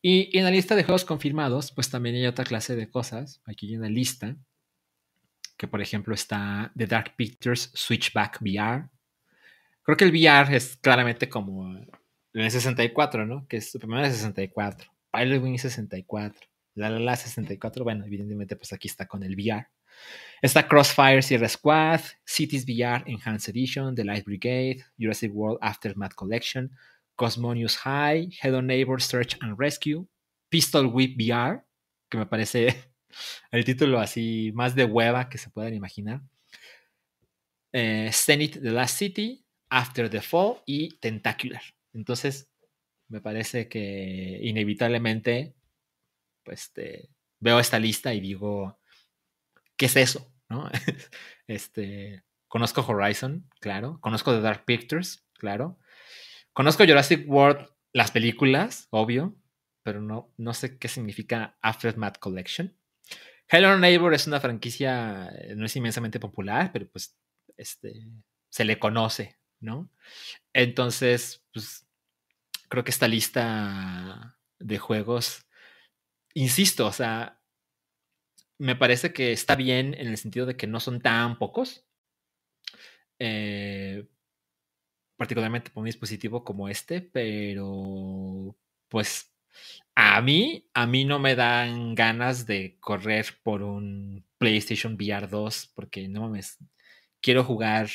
[0.00, 3.68] Y, en la lista de juegos confirmados pues también hay otra clase de cosas, aquí
[3.68, 4.34] hay una lista
[5.58, 8.88] que por ejemplo está The Dark Pictures Switchback VR.
[9.82, 11.90] Creo que el VR es claramente como en
[12.32, 13.46] el 64, ¿no?
[13.48, 18.72] Que es Superman de 64, Pilot Wing 64, La La La 64, bueno, evidentemente pues
[18.72, 19.66] aquí está con el VR.
[20.42, 26.70] Está Crossfire Sierra Squad, Cities VR Enhanced Edition, The Light Brigade, Jurassic World Aftermath Collection,
[27.16, 30.06] Cosmonius High, Hello Neighbor Search and Rescue,
[30.50, 31.64] Pistol Whip VR,
[32.10, 32.90] que me parece
[33.50, 36.20] el título así más de hueva que se puedan imaginar.
[37.72, 41.62] Eh, The Last City, After the Fall y Tentacular.
[41.92, 42.50] Entonces,
[43.08, 45.54] me parece que inevitablemente,
[46.46, 46.72] pues
[47.40, 48.78] veo esta lista y digo,
[49.76, 50.32] ¿qué es eso?
[50.48, 50.70] ¿No?
[51.48, 53.98] este, conozco Horizon, claro.
[54.00, 55.78] Conozco The Dark Pictures, claro.
[56.52, 59.36] Conozco Jurassic World, las películas, obvio,
[59.82, 62.74] pero no, no sé qué significa Aftermath Collection.
[63.48, 67.16] Hello Neighbor es una franquicia, eh, no es inmensamente popular, pero pues
[67.56, 68.08] este,
[68.48, 69.90] se le conoce, ¿no?
[70.52, 71.86] Entonces, pues
[72.68, 75.45] creo que esta lista de juegos,
[76.36, 77.40] insisto, o sea,
[78.58, 81.86] me parece que está bien en el sentido de que no son tan pocos.
[83.18, 84.06] Eh,
[85.16, 88.54] particularmente por un dispositivo como este, pero
[88.88, 89.32] pues
[89.94, 95.72] a mí, a mí no me dan ganas de correr por un PlayStation VR 2
[95.74, 96.58] porque no mames,
[97.22, 97.88] quiero jugar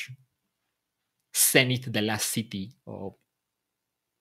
[1.32, 3.21] Zenith The Last City o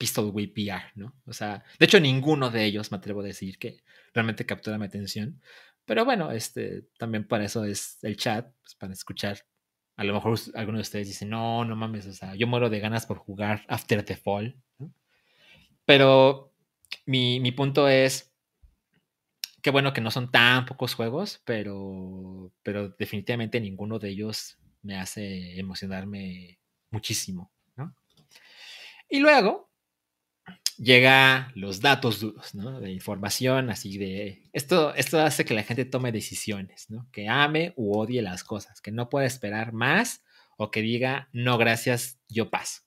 [0.02, 1.14] Pistol Whip VR, ¿no?
[1.28, 3.84] O sea, de hecho ninguno de ellos me atrevo a decir que
[4.16, 5.40] realmente captura mi atención.
[5.86, 9.46] Pero bueno, este, también para eso es el chat, pues, para escuchar.
[9.98, 12.80] A lo mejor algunos de ustedes dicen, no, no mames, o sea, yo muero de
[12.80, 14.60] ganas por jugar After the Fall.
[14.80, 14.92] ¿no?
[15.86, 16.52] Pero
[17.06, 18.34] mi, punto es,
[19.62, 24.98] qué bueno que no son tan pocos juegos, pero, pero definitivamente ninguno de ellos me
[24.98, 27.52] hace emocionarme muchísimo.
[29.14, 29.71] Y luego
[30.82, 32.80] llega los datos duros, ¿no?
[32.82, 34.50] De información, así de...
[34.52, 37.08] Esto, esto hace que la gente tome decisiones, ¿no?
[37.12, 40.24] Que ame u odie las cosas, que no pueda esperar más
[40.58, 42.82] o que diga, no, gracias, yo paso.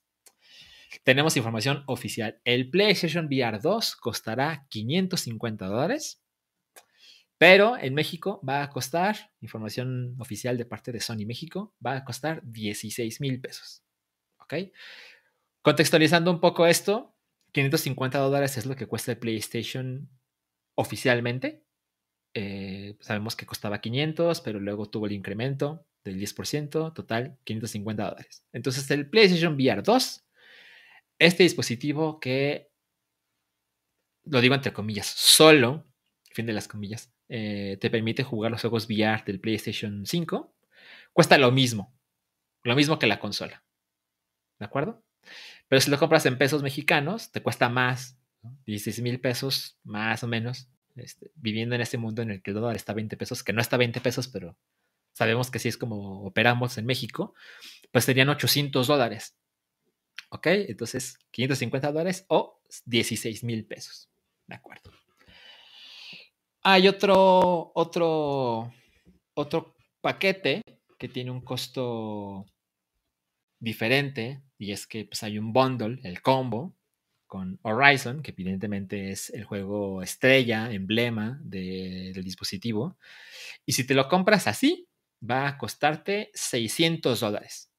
[1.03, 2.39] Tenemos información oficial.
[2.43, 6.21] El PlayStation VR 2 costará 550 dólares,
[7.37, 12.03] pero en México va a costar, información oficial de parte de Sony México, va a
[12.03, 13.83] costar 16 mil pesos.
[14.39, 14.53] ¿Ok?
[15.61, 17.14] Contextualizando un poco esto,
[17.55, 20.09] 550 dólares es lo que cuesta el PlayStation
[20.75, 21.63] oficialmente.
[22.33, 28.43] Eh, sabemos que costaba 500, pero luego tuvo el incremento del 10%, total 550 dólares.
[28.51, 30.25] Entonces el PlayStation VR 2
[31.17, 32.73] este dispositivo que,
[34.25, 35.85] lo digo entre comillas, solo,
[36.33, 40.53] fin de las comillas, eh, te permite jugar los juegos VR del PlayStation 5,
[41.13, 41.97] cuesta lo mismo,
[42.63, 43.63] lo mismo que la consola.
[44.59, 45.05] ¿De acuerdo?
[45.67, 48.17] Pero si lo compras en pesos mexicanos, te cuesta más,
[48.65, 52.55] 16 mil pesos más o menos, este, viviendo en este mundo en el que el
[52.55, 54.55] dólar está a 20 pesos, que no está a 20 pesos, pero
[55.13, 57.33] sabemos que sí es como operamos en México,
[57.91, 59.35] pues serían 800 dólares.
[60.29, 60.47] ¿Ok?
[60.47, 64.09] Entonces, 550 dólares o 16 mil pesos.
[64.47, 64.91] De acuerdo.
[66.61, 68.73] Hay otro, otro,
[69.33, 70.61] otro paquete
[70.97, 72.45] que tiene un costo
[73.59, 76.75] diferente y es que pues, hay un bundle, el combo,
[77.27, 82.97] con Horizon, que evidentemente es el juego estrella, emblema del dispositivo.
[83.65, 84.87] Y si te lo compras así,
[85.27, 87.71] va a costarte 600 dólares.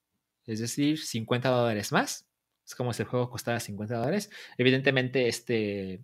[0.47, 2.27] Es decir, 50 dólares más.
[2.67, 4.31] Es como si el juego costara 50 dólares.
[4.59, 6.03] Evidentemente, este,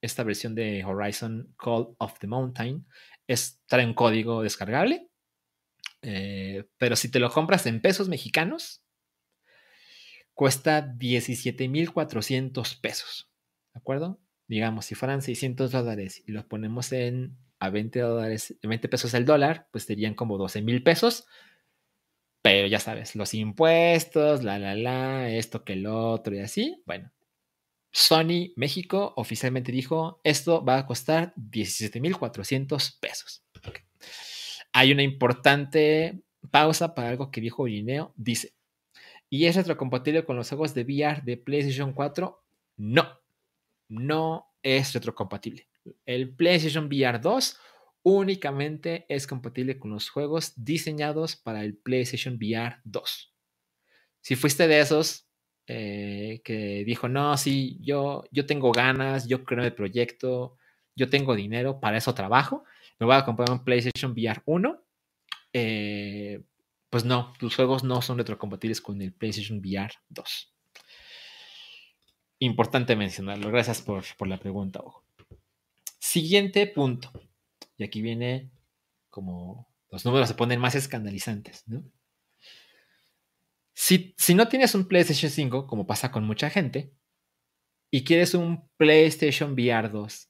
[0.00, 2.86] esta versión de Horizon Call of the Mountain
[3.26, 5.08] es, trae un código descargable.
[6.02, 8.81] Eh, pero si te lo compras en pesos mexicanos,
[10.34, 13.30] cuesta 17,400 pesos.
[13.72, 14.20] ¿De acuerdo?
[14.48, 19.24] Digamos, si fueran 600 dólares y los ponemos en a 20 dólares, 20 pesos el
[19.24, 21.26] dólar, pues serían como 12 mil pesos.
[22.42, 26.82] Pero ya sabes, los impuestos, la, la, la, esto que el otro y así.
[26.86, 27.12] Bueno,
[27.92, 33.44] Sony México oficialmente dijo, esto va a costar 17,400 pesos.
[34.72, 38.12] Hay una importante pausa para algo que dijo Irineo.
[38.16, 38.54] Dice,
[39.32, 42.44] ¿y es retrocompatible con los juegos de VR de PlayStation 4?
[42.76, 43.18] No,
[43.88, 45.70] no es retrocompatible.
[46.04, 47.58] El PlayStation VR 2
[48.02, 53.34] únicamente es compatible con los juegos diseñados para el PlayStation VR 2.
[54.20, 55.26] Si fuiste de esos
[55.66, 60.58] eh, que dijo, no, sí, yo, yo tengo ganas, yo creo el proyecto,
[60.94, 62.64] yo tengo dinero, para eso trabajo,
[62.98, 64.84] me voy a comprar un PlayStation VR 1,
[65.54, 66.42] eh,
[66.92, 70.54] pues no, tus juegos no son retrocompatibles con el PlayStation VR 2.
[72.40, 73.48] Importante mencionarlo.
[73.50, 75.02] Gracias por, por la pregunta, ojo.
[75.98, 77.10] Siguiente punto.
[77.78, 78.50] Y aquí viene
[79.08, 81.82] como los números se ponen más escandalizantes, ¿no?
[83.72, 86.92] Si, si, no tienes un PlayStation 5, como pasa con mucha gente,
[87.90, 90.28] y quieres un PlayStation VR 2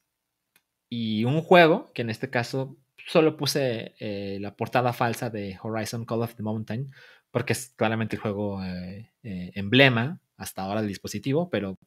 [0.90, 2.76] y un juego, que en este caso
[3.06, 6.92] solo puse eh, la portada falsa de Horizon Call of the Mountain,
[7.30, 11.78] porque es claramente el juego eh, eh, emblema hasta ahora del dispositivo, pero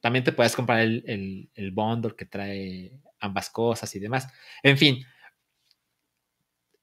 [0.00, 4.28] también te puedes comprar el, el, el bundle que trae ambas cosas y demás.
[4.62, 5.04] En fin,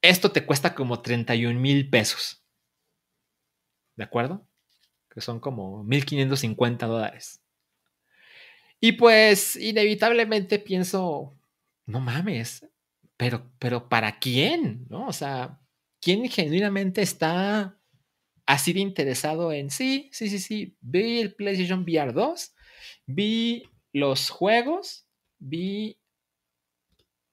[0.02, 2.42] esto te cuesta como 31 mil pesos.
[3.96, 4.46] ¿De acuerdo?
[5.10, 7.42] Que son como 1.550 dólares.
[8.80, 11.36] Y pues inevitablemente pienso,
[11.84, 12.66] no mames,
[13.20, 14.86] pero, pero ¿para quién?
[14.88, 15.06] ¿No?
[15.06, 15.60] O sea,
[16.00, 17.78] ¿quién genuinamente está
[18.46, 22.54] así de interesado en, sí, sí, sí, sí, vi el PlayStation VR 2,
[23.04, 25.06] vi los juegos,
[25.38, 25.98] vi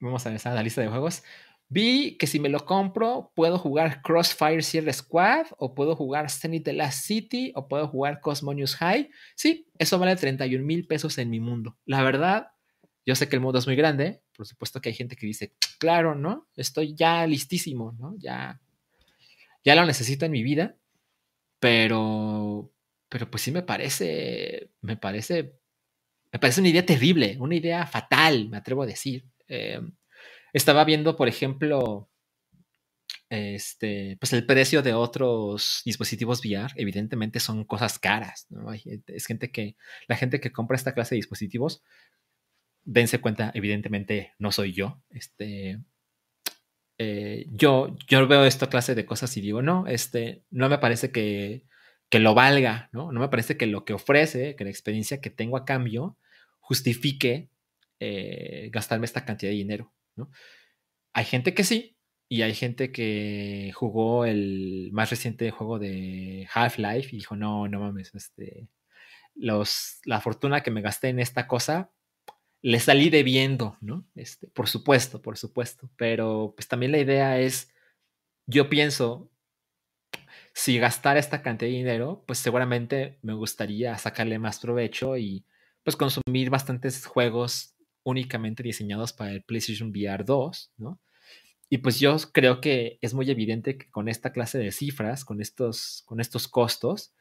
[0.01, 1.23] vamos a ver la lista de juegos.
[1.69, 6.65] Vi que si me lo compro, puedo jugar Crossfire Sierra Squad, o puedo jugar Zenith
[6.65, 9.09] the Last City, o puedo jugar Cosmonius High.
[9.37, 11.77] Sí, eso vale 31 mil pesos en mi mundo.
[11.85, 12.51] La verdad,
[13.07, 14.21] yo sé que el mundo es muy grande.
[14.35, 16.49] Por supuesto que hay gente que dice, claro, ¿no?
[16.57, 18.15] Estoy ya listísimo, ¿no?
[18.19, 18.59] Ya,
[19.63, 20.75] ya lo necesito en mi vida.
[21.59, 22.69] Pero,
[23.07, 25.53] pero pues sí me parece, me parece,
[26.33, 29.23] me parece una idea terrible, una idea fatal, me atrevo a decir.
[29.47, 29.79] Eh,
[30.51, 32.09] estaba viendo, por ejemplo,
[33.29, 38.47] este, pues el precio de otros dispositivos VR, evidentemente son cosas caras,
[39.07, 39.77] Es gente que,
[40.09, 41.81] la gente que compra esta clase de dispositivos,
[42.87, 45.79] dense cuenta, evidentemente no soy yo, este,
[46.97, 51.11] eh, yo, yo veo esta clase de cosas y digo, no, este, no me parece
[51.11, 51.65] que,
[52.09, 53.11] que lo valga, ¿no?
[53.11, 56.17] No me parece que lo que ofrece, que la experiencia que tengo a cambio,
[56.59, 57.49] justifique
[57.99, 60.31] eh, gastarme esta cantidad de dinero, ¿no?
[61.13, 61.97] Hay gente que sí,
[62.29, 67.81] y hay gente que jugó el más reciente juego de Half-Life y dijo, no, no
[67.81, 68.69] mames, este,
[69.35, 71.91] los, la fortuna que me gasté en esta cosa,
[72.61, 74.05] le salí debiendo, ¿no?
[74.15, 77.71] Este, por supuesto, por supuesto, pero pues también la idea es,
[78.45, 79.29] yo pienso,
[80.53, 85.45] si gastar esta cantidad de dinero, pues seguramente me gustaría sacarle más provecho y
[85.83, 90.99] pues consumir bastantes juegos únicamente diseñados para el PlayStation VR 2, ¿no?
[91.69, 95.41] Y pues yo creo que es muy evidente que con esta clase de cifras, con
[95.41, 97.13] estos, con estos costos,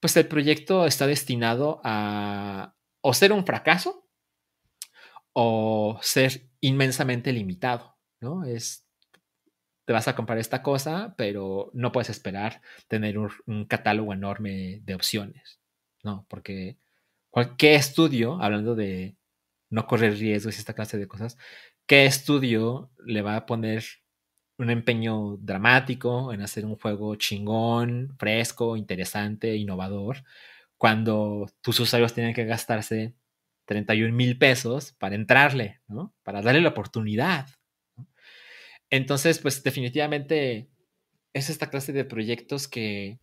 [0.00, 4.05] pues el proyecto está destinado a o ser un fracaso
[5.38, 8.44] o ser inmensamente limitado, ¿no?
[8.44, 8.86] Es,
[9.84, 14.94] te vas a comprar esta cosa, pero no puedes esperar tener un, catálogo enorme de
[14.94, 15.60] opciones,
[16.02, 16.24] ¿no?
[16.30, 16.78] Porque
[17.28, 19.18] cualquier estudio, hablando de
[19.68, 21.36] no correr riesgos y esta clase de cosas,
[21.86, 23.84] ¿qué estudio le va a poner
[24.56, 30.24] un empeño dramático en hacer un juego chingón, fresco, interesante, innovador,
[30.78, 33.14] cuando tus usuarios tienen que gastarse
[33.66, 36.14] 31 mil pesos para entrarle, ¿no?
[36.22, 37.48] Para darle la oportunidad.
[38.90, 40.70] Entonces, pues definitivamente
[41.32, 43.18] es esta clase de proyectos que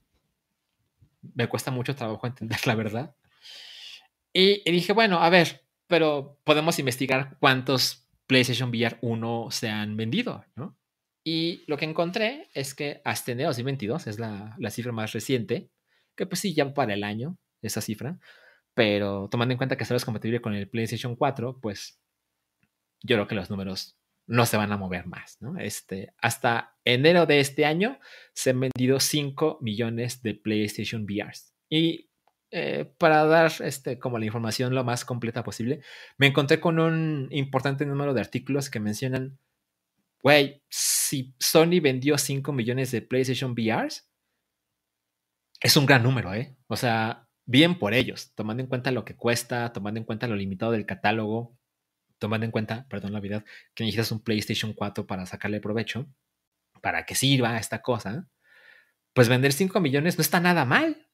[1.36, 3.16] me cuesta mucho trabajo entender, la verdad.
[4.34, 10.44] Y, dije, bueno, a ver, pero podemos investigar cuántos PlayStation VR 1 se han vendido,
[10.56, 10.78] ¿no?
[11.24, 15.70] Y lo que encontré es que hasta enero 2022 es la, la cifra más reciente,
[16.18, 18.20] que pues sí, ya para el año, esa cifra,
[18.74, 22.00] pero tomando en cuenta que solo es compatible con el PlayStation 4, pues
[23.02, 25.58] yo creo que los números no se van a mover más, ¿no?
[25.60, 28.00] Este, hasta enero de este año
[28.34, 31.54] se han vendido 5 millones de PlayStation VRs.
[31.70, 32.10] Y
[32.52, 35.82] eh, para dar este, como la información lo más completa posible,
[36.18, 39.40] me encontré con un importante número de artículos que mencionan,
[40.22, 44.10] güey, si Sony vendió 5 millones de PlayStation VRs,
[45.62, 46.56] es un gran número, ¿eh?
[46.68, 50.36] O sea, bien por ellos, tomando en cuenta lo que cuesta, tomando en cuenta lo
[50.36, 51.58] limitado del catálogo,
[52.20, 56.08] tomando en cuenta, perdón la verdad, que necesitas un PlayStation 4 para sacarle provecho,
[56.82, 58.28] para que sirva esta cosa,
[59.14, 61.08] pues vender 5 millones no está nada mal,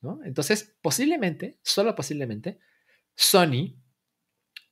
[0.00, 0.20] ¿no?
[0.24, 2.58] Entonces, posiblemente, solo posiblemente,
[3.14, 3.76] Sony,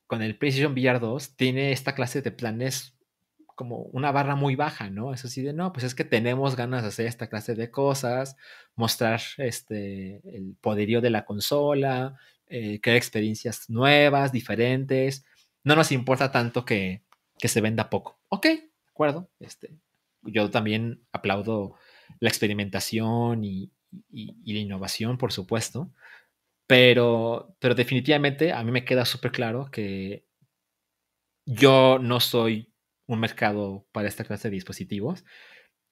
[0.07, 2.97] con el PlayStation VR 2, tiene esta clase de planes
[3.55, 5.13] como una barra muy baja, ¿no?
[5.13, 8.37] Eso sí de, no, pues es que tenemos ganas de hacer esta clase de cosas,
[8.75, 15.25] mostrar este, el poderío de la consola, eh, crear experiencias nuevas, diferentes.
[15.63, 17.03] No nos importa tanto que,
[17.37, 18.19] se venda poco.
[18.29, 19.29] Ok, de acuerdo.
[19.39, 19.75] Este,
[20.21, 21.75] yo también aplaudo
[22.19, 23.71] la experimentación y,
[24.11, 25.91] y la innovación, por supuesto.
[26.67, 30.25] Pero, pero definitivamente a mí me queda súper claro que
[31.45, 32.70] yo no soy
[33.13, 35.23] un mercado para esta clase de dispositivos.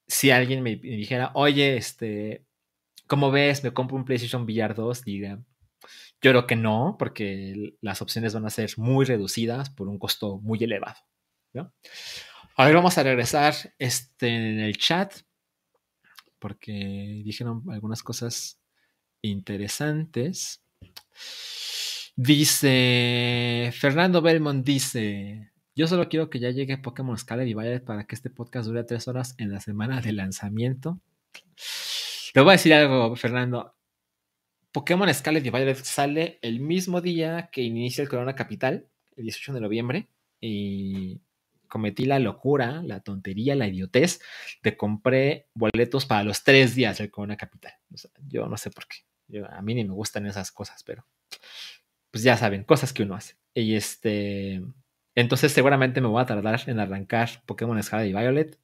[0.08, 2.46] Si alguien me dijera, oye, este,
[3.08, 3.64] ¿cómo ves?
[3.64, 5.04] ¿Me compro un PlayStation VR 2?
[5.04, 5.40] Diga,
[6.22, 10.40] yo creo que no, porque las opciones van a ser muy reducidas por un costo
[10.40, 10.98] muy elevado.
[12.56, 15.14] A ver, vamos a regresar este, en el chat,
[16.40, 18.60] porque dijeron algunas cosas
[19.22, 20.62] interesantes.
[22.16, 28.06] Dice, Fernando Belmont dice, yo solo quiero que ya llegue Pokémon Scarlet y Violet para
[28.06, 31.00] que este podcast dure tres horas en la semana de lanzamiento.
[32.36, 33.74] Le voy a decir algo, Fernando.
[34.74, 39.54] Pokémon Scarlet y Violet sale el mismo día que inicia el Corona Capital, el 18
[39.54, 40.10] de noviembre,
[40.42, 41.22] y
[41.70, 44.20] cometí la locura, la tontería, la idiotez
[44.62, 47.72] de compré boletos para los tres días del Corona Capital.
[48.28, 49.46] yo no sé por qué.
[49.50, 51.06] a mí ni me gustan esas cosas, pero
[52.12, 53.38] pues ya saben, cosas que uno hace.
[53.54, 54.62] Y este,
[55.20, 58.60] entonces seguramente me voy a tardar en arrancar Pokémon Scarlet y Violet.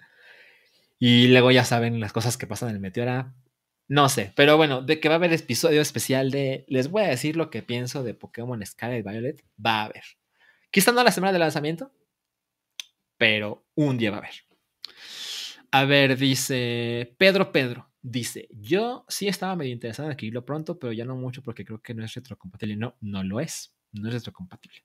[0.97, 3.33] Y luego ya saben las cosas que pasan en el Meteora.
[3.87, 7.07] No sé, pero bueno, de que va a haber episodio especial de les voy a
[7.07, 10.03] decir lo que pienso de Pokémon Scarlet y Violet, va a haber.
[10.71, 11.91] Quizá no la semana de lanzamiento,
[13.17, 14.33] pero un día va a haber.
[15.71, 20.93] A ver, dice Pedro Pedro, dice, yo sí estaba medio interesado en adquirirlo pronto, pero
[20.93, 22.77] ya no mucho porque creo que no es retrocompatible.
[22.77, 24.81] No, no lo es, no es retrocompatible.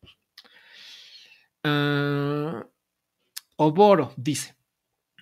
[1.64, 2.62] Uh,
[3.56, 4.54] Oboro dice: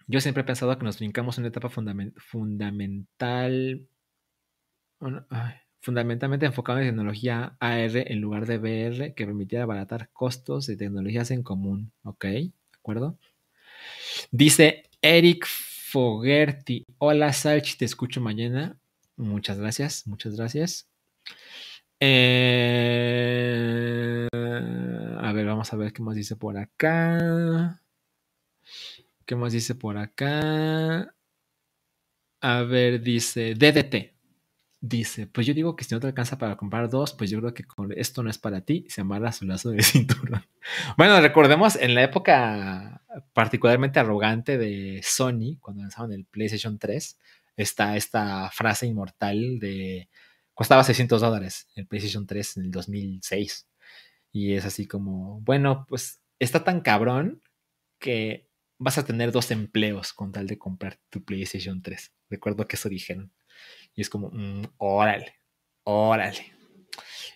[0.07, 3.89] Yo siempre he pensado que nos brincamos una etapa fundamental.
[5.81, 11.31] fundamentalmente enfocada en tecnología AR en lugar de VR que permitiera abaratar costos de tecnologías
[11.31, 11.93] en común.
[12.03, 12.25] ¿Ok?
[12.25, 13.19] ¿De acuerdo?
[14.31, 16.85] Dice Eric Fogerty.
[16.99, 18.77] Hola Salchi, te escucho mañana.
[19.17, 20.89] Muchas gracias, muchas gracias.
[22.01, 23.09] Eh,
[25.21, 27.83] a ver, vamos a ver qué más dice por acá.
[29.27, 31.15] ¿Qué más dice por acá?
[32.41, 34.15] A ver, dice DDT.
[34.81, 37.53] Dice, pues yo digo que si no te alcanza para comprar dos, pues yo creo
[37.53, 37.65] que
[37.97, 38.87] esto no es para ti.
[38.89, 40.45] Se amarra su lazo de cinturón.
[40.97, 47.19] Bueno, recordemos en la época particularmente arrogante de Sony, cuando lanzaron el PlayStation 3,
[47.57, 50.09] está esta frase inmortal de
[50.59, 53.69] costaba 600 dólares el PlayStation 3 en el 2006.
[54.33, 57.41] Y es así como, bueno, pues está tan cabrón
[58.01, 62.13] que vas a tener dos empleos con tal de comprar tu PlayStation 3.
[62.29, 63.33] Recuerdo que eso dijeron.
[63.95, 65.37] Y es como, mm, órale,
[65.85, 66.53] órale.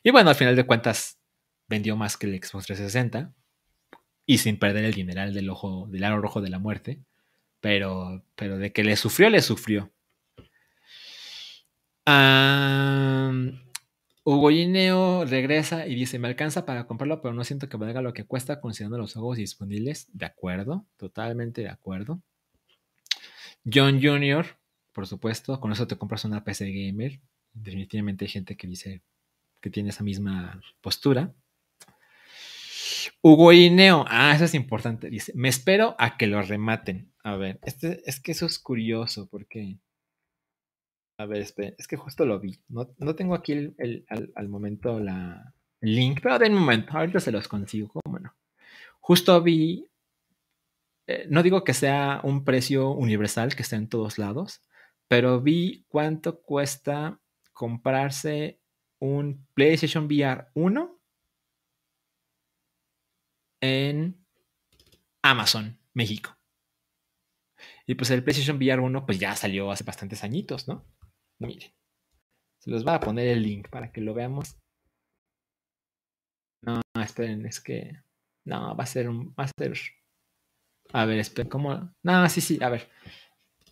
[0.03, 1.21] Y bueno, al final de cuentas,
[1.69, 3.33] vendió más que el Xbox 360
[4.27, 7.01] y sin perder el dineral del ojo, del aro rojo de la muerte.
[7.61, 9.93] Pero, pero de que le sufrió, le sufrió.
[14.25, 18.13] Hugo Gineo regresa y dice, me alcanza para comprarlo, pero no siento que valga lo
[18.13, 20.09] que cuesta considerando los juegos disponibles.
[20.13, 22.23] De acuerdo, totalmente de acuerdo.
[23.65, 24.47] John Jr.,
[24.93, 27.21] por supuesto, con eso te compras una PC gamer.
[27.53, 29.03] Definitivamente hay gente que dice
[29.61, 31.33] que tiene esa misma postura.
[33.23, 35.09] Hugo Ineo, ah, eso es importante.
[35.09, 37.13] Dice, me espero a que lo rematen.
[37.23, 39.79] A ver, este, es que eso es curioso porque...
[41.19, 42.59] A ver, espera, es que justo lo vi.
[42.69, 47.93] No, tengo aquí el, al, momento la link, pero de momento, ahorita se los consigo,
[48.05, 48.35] cómo no.
[49.01, 49.87] Justo vi,
[51.07, 54.63] eh, no digo que sea un precio universal que esté en todos lados,
[55.09, 57.21] pero vi cuánto cuesta
[57.53, 58.61] comprarse
[58.99, 61.01] un PlayStation VR 1
[63.61, 64.25] en
[65.23, 66.37] Amazon, México.
[67.87, 70.85] Y pues el PlayStation VR 1 pues ya salió hace bastantes añitos, ¿no?
[71.47, 71.73] Miren.
[72.59, 74.57] Se los va a poner el link para que lo veamos.
[76.63, 78.03] No, esperen, es que.
[78.45, 79.35] No, va a ser un.
[79.39, 79.77] Va a ser.
[80.93, 81.93] A ver, esperen, ¿cómo?
[82.03, 82.89] No, sí, sí, a ver.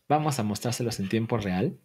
[0.08, 1.78] Vamos a mostrárselos en tiempo real.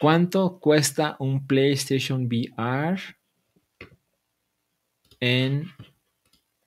[0.00, 3.00] ¿Cuánto cuesta un PlayStation VR
[5.20, 5.66] en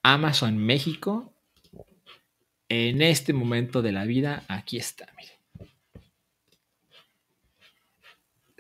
[0.04, 1.34] Amazon México?
[2.70, 5.33] En este momento de la vida, aquí está, miren.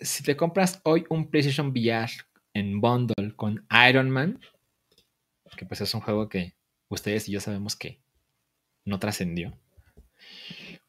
[0.03, 2.11] Si te compras hoy un PlayStation VR
[2.53, 4.39] en bundle con Iron Man,
[5.55, 6.55] que pues es un juego que
[6.89, 8.01] ustedes y yo sabemos que
[8.85, 9.57] no trascendió,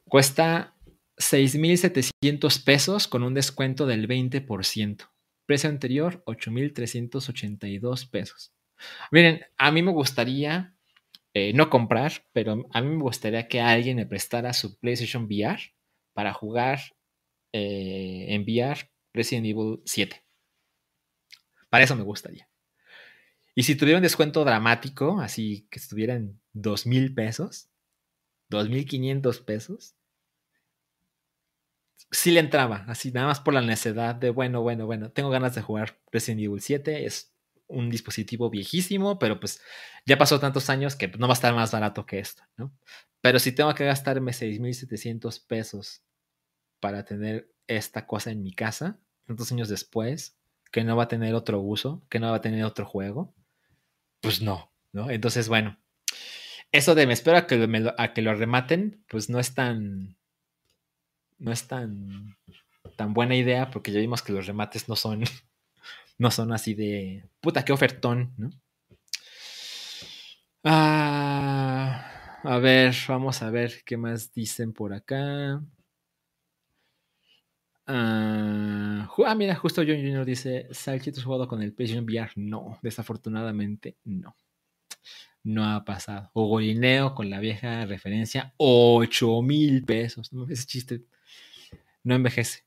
[0.08, 0.74] cuesta
[1.16, 5.08] 6.700 pesos con un descuento del 20%.
[5.46, 8.52] Precio anterior, 8.382 pesos.
[9.12, 10.74] Miren, a mí me gustaría
[11.34, 15.60] eh, no comprar, pero a mí me gustaría que alguien me prestara su PlayStation VR
[16.14, 16.80] para jugar
[17.52, 20.22] eh, en VR Resident Evil 7.
[21.70, 22.48] Para eso me gustaría.
[23.54, 27.70] Y si tuviera un descuento dramático, así que estuviera en 2.000 pesos,
[28.50, 29.94] 2.500 pesos,
[32.10, 35.54] sí le entraba, así nada más por la necesidad de, bueno, bueno, bueno, tengo ganas
[35.54, 37.32] de jugar Resident Evil 7, es
[37.66, 39.60] un dispositivo viejísimo, pero pues
[40.04, 42.76] ya pasó tantos años que no va a estar más barato que esto, ¿no?
[43.20, 46.02] Pero si tengo que gastarme 6.700 pesos
[46.80, 50.36] para tener esta cosa en mi casa, tantos años después,
[50.70, 53.34] que no va a tener otro uso, que no va a tener otro juego,
[54.20, 55.10] pues no, ¿no?
[55.10, 55.78] Entonces, bueno,
[56.72, 60.16] eso de me espero a que, a que lo rematen, pues no es tan
[61.38, 62.36] no es tan,
[62.96, 65.24] tan buena idea porque ya vimos que los remates no son,
[66.18, 68.50] no son así de, puta, qué ofertón, ¿no?
[70.64, 75.62] Ah, a ver, vamos a ver qué más dicen por acá.
[77.86, 80.24] Ah, ah mira, justo John Jr.
[80.24, 82.32] dice, Salchito has jugado con el PlayStation VR.
[82.36, 84.36] No, desafortunadamente no.
[85.42, 86.30] No ha pasado.
[86.32, 90.32] O Golineo con la vieja referencia, 8 mil pesos.
[90.32, 91.04] No, ese chiste
[92.02, 92.64] no envejece.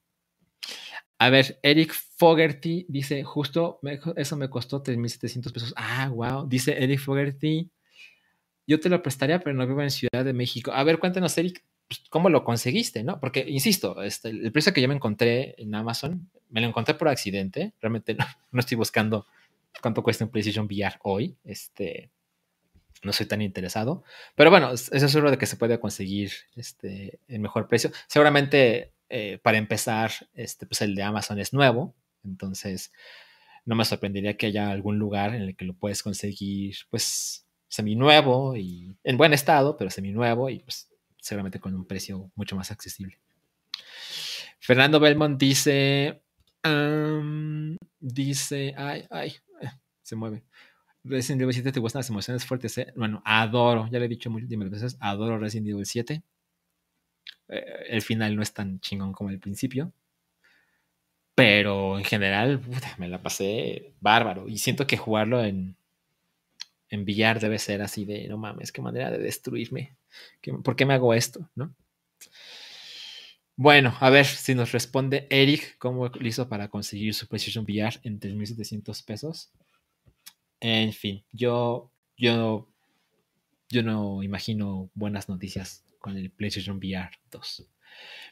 [1.20, 3.80] A ver, Eric Fogerty dice, justo
[4.16, 5.74] eso me costó 3.700 pesos.
[5.76, 6.48] Ah, wow.
[6.48, 7.72] Dice Eric Fogerty,
[8.68, 10.72] yo te lo prestaría, pero no vivo en Ciudad de México.
[10.72, 13.20] A ver, cuéntanos, Eric, pues, ¿cómo lo conseguiste, no?
[13.20, 17.08] Porque, insisto, este, el precio que yo me encontré en Amazon, me lo encontré por
[17.08, 17.74] accidente.
[17.82, 18.26] Realmente no,
[18.60, 19.26] estoy buscando
[19.82, 21.38] cuánto cuesta un PlayStation VR hoy.
[21.44, 22.10] Este,
[23.04, 24.04] no soy tan interesado.
[24.36, 27.92] Pero bueno, eso es seguro de que se puede conseguir este, el mejor precio.
[28.08, 31.96] Seguramente eh, para empezar, este, pues el de Amazon es nuevo,
[32.26, 32.92] entonces
[33.66, 38.56] no me sorprendería que haya algún lugar en el que lo puedes conseguir, pues, seminuevo
[38.56, 40.90] y en buen estado, pero seminuevo y pues
[41.22, 43.20] seguramente con un precio mucho más accesible.
[44.60, 46.22] Fernando Belmont dice,
[48.00, 49.72] dice, ay, ay, eh,
[50.02, 50.44] se mueve.
[51.04, 52.94] Resident Evil 7 te gustan las emociones fuertes, ¿eh?
[52.96, 56.22] Bueno, adoro, ya le he dicho múltiples veces, adoro Resident Evil 7.
[57.50, 59.94] Eh, el final no es tan chingón como el principio.
[61.36, 62.62] Pero en general,
[62.98, 64.50] me la pasé bárbaro.
[64.50, 65.77] Y siento que jugarlo en,
[66.90, 69.96] en billar debe ser así de, no mames, qué manera de destruirme.
[70.64, 71.50] ¿Por qué me hago esto?
[71.56, 71.74] ¿No?
[73.56, 78.00] Bueno, a ver si nos responde Eric cómo lo hizo para conseguir su PlayStation VR
[78.04, 79.52] en 3.700 pesos.
[80.60, 82.68] En fin, yo, yo,
[83.70, 87.68] yo no imagino buenas noticias con el PlayStation VR 2.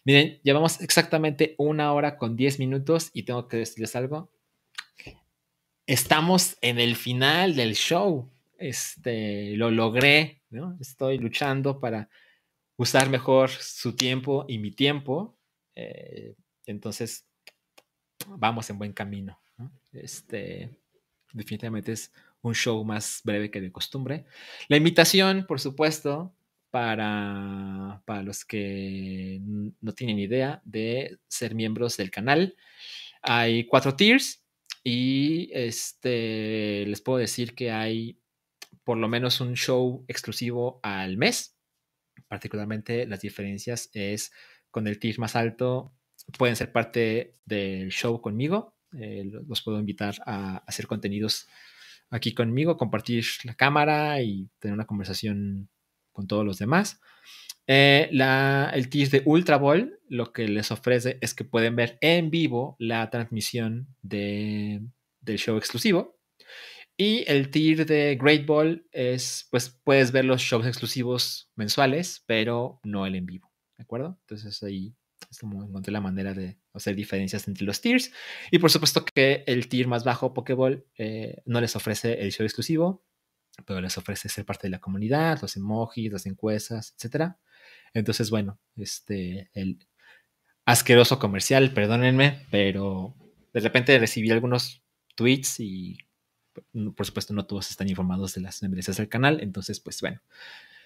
[0.03, 4.29] Miren, llevamos exactamente una hora con 10 minutos y tengo que decirles algo.
[5.87, 8.31] Estamos en el final del show.
[8.57, 10.77] Este, lo logré, ¿no?
[10.79, 12.09] Estoy luchando para
[12.77, 15.37] usar mejor su tiempo y mi tiempo.
[15.75, 17.25] Eh, entonces,
[18.27, 19.39] vamos en buen camino.
[19.91, 20.69] Este,
[21.33, 22.11] definitivamente es
[22.41, 24.25] un show más breve que de costumbre.
[24.67, 26.33] La invitación, por supuesto,
[26.69, 29.39] para, para los que
[29.81, 32.55] no tienen idea de ser miembros del canal.
[33.21, 34.43] Hay cuatro tiers
[34.83, 38.19] y este, les puedo decir que hay
[38.83, 41.57] por lo menos un show exclusivo al mes.
[42.27, 44.31] Particularmente las diferencias es
[44.71, 45.93] con el tier más alto,
[46.37, 48.75] pueden ser parte del show conmigo.
[48.97, 51.47] Eh, los puedo invitar a hacer contenidos
[52.09, 55.69] aquí conmigo, compartir la cámara y tener una conversación
[56.11, 56.99] con todos los demás.
[57.67, 62.29] Eh, el tier de Ultra Ball lo que les ofrece es que pueden ver en
[62.29, 64.81] vivo la transmisión de,
[65.21, 66.17] del show exclusivo.
[66.97, 72.79] Y el tier de Great Ball es, pues puedes ver los shows exclusivos mensuales, pero
[72.83, 73.51] no el en vivo.
[73.77, 74.17] ¿De acuerdo?
[74.21, 74.95] Entonces ahí
[75.29, 78.11] es como encontré la manera de hacer diferencias entre los tiers.
[78.51, 82.45] Y por supuesto que el tier más bajo, Pokéball, eh, no les ofrece el show
[82.45, 83.05] exclusivo,
[83.65, 87.33] pero les ofrece ser parte de la comunidad, los emojis, las encuestas, etc.
[87.93, 89.85] Entonces, bueno, este, el
[90.65, 93.15] asqueroso comercial, perdónenme, pero
[93.53, 94.81] de repente recibí algunos
[95.15, 95.97] tweets y
[96.95, 100.21] por supuesto no todos están informados de las membresías del canal, entonces pues bueno,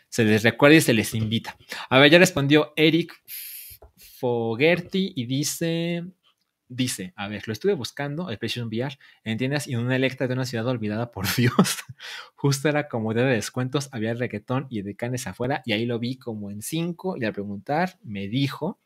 [0.09, 1.57] se les recuerda y se les invita.
[1.89, 3.13] A ver, ya respondió Eric
[4.19, 6.05] Fogerty y dice,
[6.67, 10.27] dice, a ver, lo estuve buscando, el PlayStation VR, en tiendas y en una electa
[10.27, 11.79] de una ciudad olvidada por Dios.
[12.35, 16.17] Justo era como de descuentos, había reggaetón y de canes afuera y ahí lo vi
[16.17, 18.79] como en 5 y al preguntar me dijo,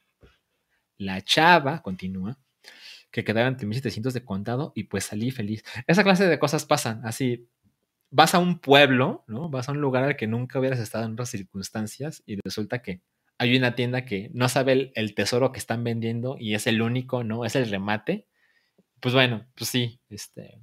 [0.98, 2.38] la chava, continúa,
[3.14, 5.64] que quedaban 1700 de contado y pues salí feliz.
[5.86, 7.48] Esa clase de cosas pasan, así,
[8.10, 9.50] vas a un pueblo, ¿no?
[9.50, 13.02] Vas a un lugar al que nunca hubieras estado en otras circunstancias y resulta que
[13.38, 17.24] hay una tienda que no sabe el, tesoro que están vendiendo y es el único,
[17.24, 17.46] ¿no?
[17.46, 18.28] Es el remate.
[19.00, 20.60] Pues bueno, pues sí, este.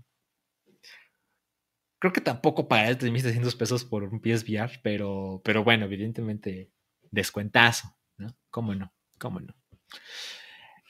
[2.01, 6.73] Creo que tampoco pagaré 3.700 pesos por un PSVR, pero, pero bueno, evidentemente
[7.13, 8.37] descuentazo, ¿no?
[8.51, 8.93] ¿Cómo no?
[9.19, 9.55] ¿Cómo no?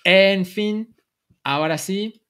[0.05, 0.95] En fin,
[1.51, 2.23] ahora sí,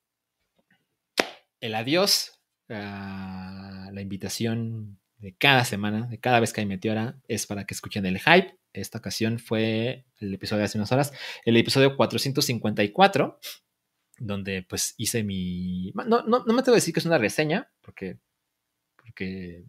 [1.60, 2.40] el adiós,
[2.70, 7.74] ah, la invitación de cada semana, de cada vez que hay Meteora, es para que
[7.74, 8.58] escuchen el hype.
[8.72, 11.12] Esta ocasión fue el episodio de hace unas horas,
[11.44, 13.38] el episodio 454,
[14.18, 15.92] donde pues hice mi...
[15.92, 18.18] No, no, no me tengo que decir que es una reseña, porque...
[18.96, 19.64] porque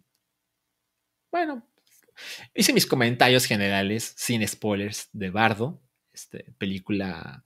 [1.30, 1.66] bueno,
[2.54, 7.44] hice mis comentarios generales sin spoilers de Bardo, este, película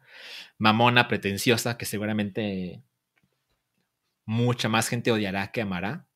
[0.59, 2.83] mamona, pretenciosa, que seguramente
[4.25, 6.07] mucha más gente odiará que amará.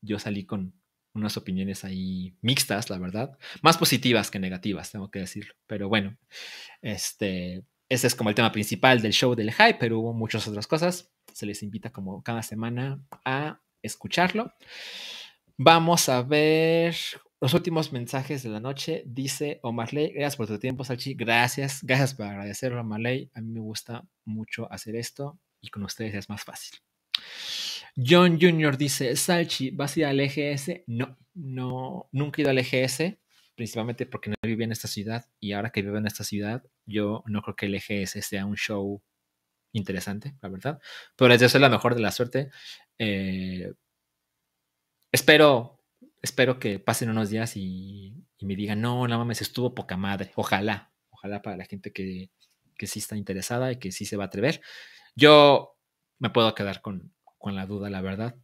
[0.00, 0.74] Yo salí con
[1.14, 3.38] unas opiniones ahí mixtas, la verdad.
[3.62, 5.54] Más positivas que negativas, tengo que decirlo.
[5.66, 6.16] Pero bueno,
[6.82, 10.66] este, ese es como el tema principal del show del hype, pero hubo muchas otras
[10.66, 11.10] cosas.
[11.32, 14.52] Se les invita como cada semana a escucharlo.
[15.56, 16.94] Vamos a ver
[17.40, 19.02] los últimos mensajes de la noche.
[19.06, 21.14] Dice Omarley, gracias por tu tiempo, Salchi.
[21.14, 23.30] Gracias, gracias por agradecerlo, Omarley.
[23.34, 26.78] A mí me gusta mucho hacer esto y con ustedes es más fácil.
[27.96, 28.76] John Jr.
[28.76, 30.82] dice, Salchi, ¿vas a ir al EGS?
[30.86, 33.16] No, no, nunca he ido al EGS,
[33.56, 37.24] principalmente porque no vivía en esta ciudad y ahora que vivo en esta ciudad, yo
[37.26, 39.02] no creo que el EGS sea un show
[39.72, 40.80] interesante, la verdad.
[41.16, 42.50] Pero les deseo la mejor de la suerte.
[42.98, 43.72] Eh,
[45.12, 45.77] espero,
[46.22, 50.32] espero que pasen unos días y, me digan, no, no mames, estuvo poca madre.
[50.36, 52.30] Ojalá, ojalá para la gente que,
[52.76, 54.60] que sí está interesada y que sí se va a atrever.
[55.14, 55.76] Yo
[56.18, 58.36] me puedo quedar con, con la duda, la verdad.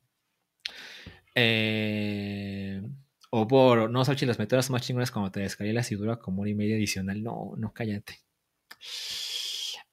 [1.34, 2.82] Eh,
[3.30, 6.50] o por, no, Salchi, las meteoras más chingonas como te descargué la dura como una
[6.50, 7.22] y media adicional.
[7.22, 8.20] No, no, cállate.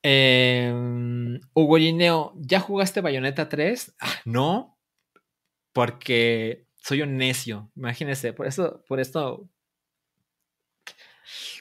[0.03, 0.72] Eh,
[1.53, 3.95] Hugo Gineo, ¿ya jugaste Bayonetta 3?
[3.99, 4.80] Ah, no,
[5.74, 7.72] porque soy un necio.
[7.76, 9.48] Imagínense, por eso, por esto.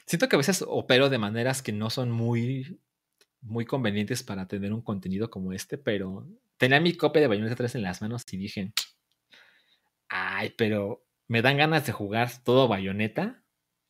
[0.05, 2.79] Siento que a veces opero de maneras que no son muy,
[3.41, 6.27] muy convenientes para tener un contenido como este, pero
[6.57, 8.73] tenía mi copia de Bayonetta 3 en las manos y dije,
[10.09, 13.41] ay, pero me dan ganas de jugar todo Bayonetta,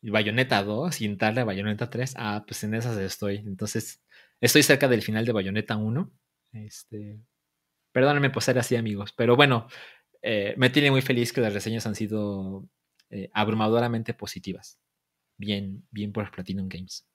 [0.02, 2.14] y Bayonetta 2 y entrarle a Bayonetta 3.
[2.16, 3.36] Ah, pues en esas estoy.
[3.36, 4.02] Entonces,
[4.40, 6.10] estoy cerca del final de Bayonetta 1.
[6.54, 7.20] Este,
[7.92, 9.68] perdónenme por ser así, amigos, pero bueno,
[10.22, 12.68] eh, me tiene muy feliz que las reseñas han sido
[13.10, 14.78] eh, abrumadoramente positivas.
[15.36, 17.06] Bien, bien por Platinum Games.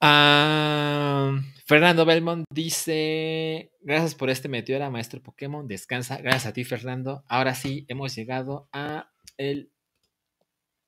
[0.00, 5.68] Ah, Fernando Belmont dice: Gracias por este meteora, maestro Pokémon.
[5.68, 6.18] Descansa.
[6.18, 7.22] Gracias a ti, Fernando.
[7.28, 9.70] Ahora sí, hemos llegado a el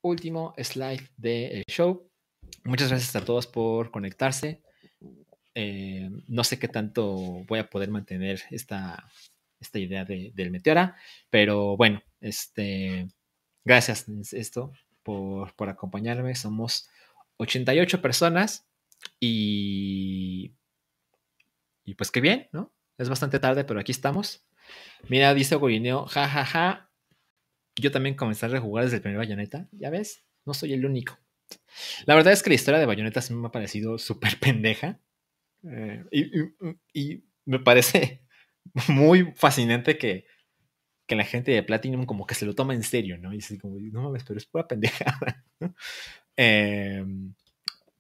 [0.03, 2.11] último slide del show.
[2.65, 4.63] Muchas gracias a todos por conectarse.
[5.55, 7.15] Eh, no sé qué tanto
[7.47, 9.09] voy a poder mantener esta,
[9.65, 10.97] esta idea del meteora,
[11.31, 13.09] pero bueno, este,
[13.65, 14.73] gracias esto
[15.03, 16.35] por, por acompañarme.
[16.35, 16.89] Somos
[17.39, 18.67] 88 personas.
[19.21, 20.55] Y,
[21.85, 22.73] y pues qué bien, ¿no?
[22.97, 24.47] Es bastante tarde, pero aquí estamos.
[25.09, 26.91] Mira, dice Gorineo, ja, ja,
[27.77, 29.69] yo también comencé a rejugar desde el primer Bayonetta.
[29.73, 31.19] Ya ves, no soy el único.
[32.07, 35.01] La verdad es que la historia de Bayonetta me ha parecido súper pendeja.
[35.65, 36.05] Eh,
[36.93, 38.23] y, me parece
[38.89, 40.27] muy fascinante que,
[41.07, 43.33] que, la gente de Platinum como que se lo toma en serio, ¿no?
[43.33, 45.45] Y así como, no mames, pero es pura pendejada.
[46.37, 47.33] Em,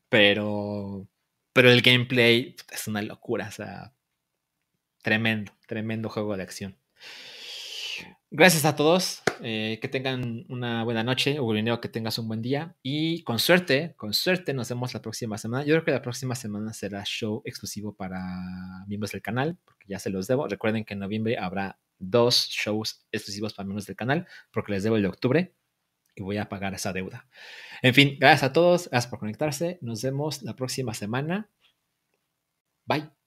[0.08, 1.08] pero,
[1.52, 3.94] pero el gameplay es una locura, o sea,
[5.02, 6.76] tremendo, tremendo juego de acción.
[8.30, 9.23] Gracias a todos.
[9.42, 12.76] Eh, que tengan una buena noche, o que tengas un buen día.
[12.82, 15.64] Y con suerte, con suerte, nos vemos la próxima semana.
[15.64, 18.20] Yo creo que la próxima semana será show exclusivo para
[18.86, 20.48] miembros del canal, porque ya se los debo.
[20.48, 24.96] Recuerden que en noviembre habrá dos shows exclusivos para miembros del canal, porque les debo
[24.96, 25.54] el de octubre
[26.14, 27.26] y voy a pagar esa deuda.
[27.82, 29.78] En fin, gracias a todos, gracias por conectarse.
[29.80, 31.50] Nos vemos la próxima semana.
[32.86, 33.23] Bye.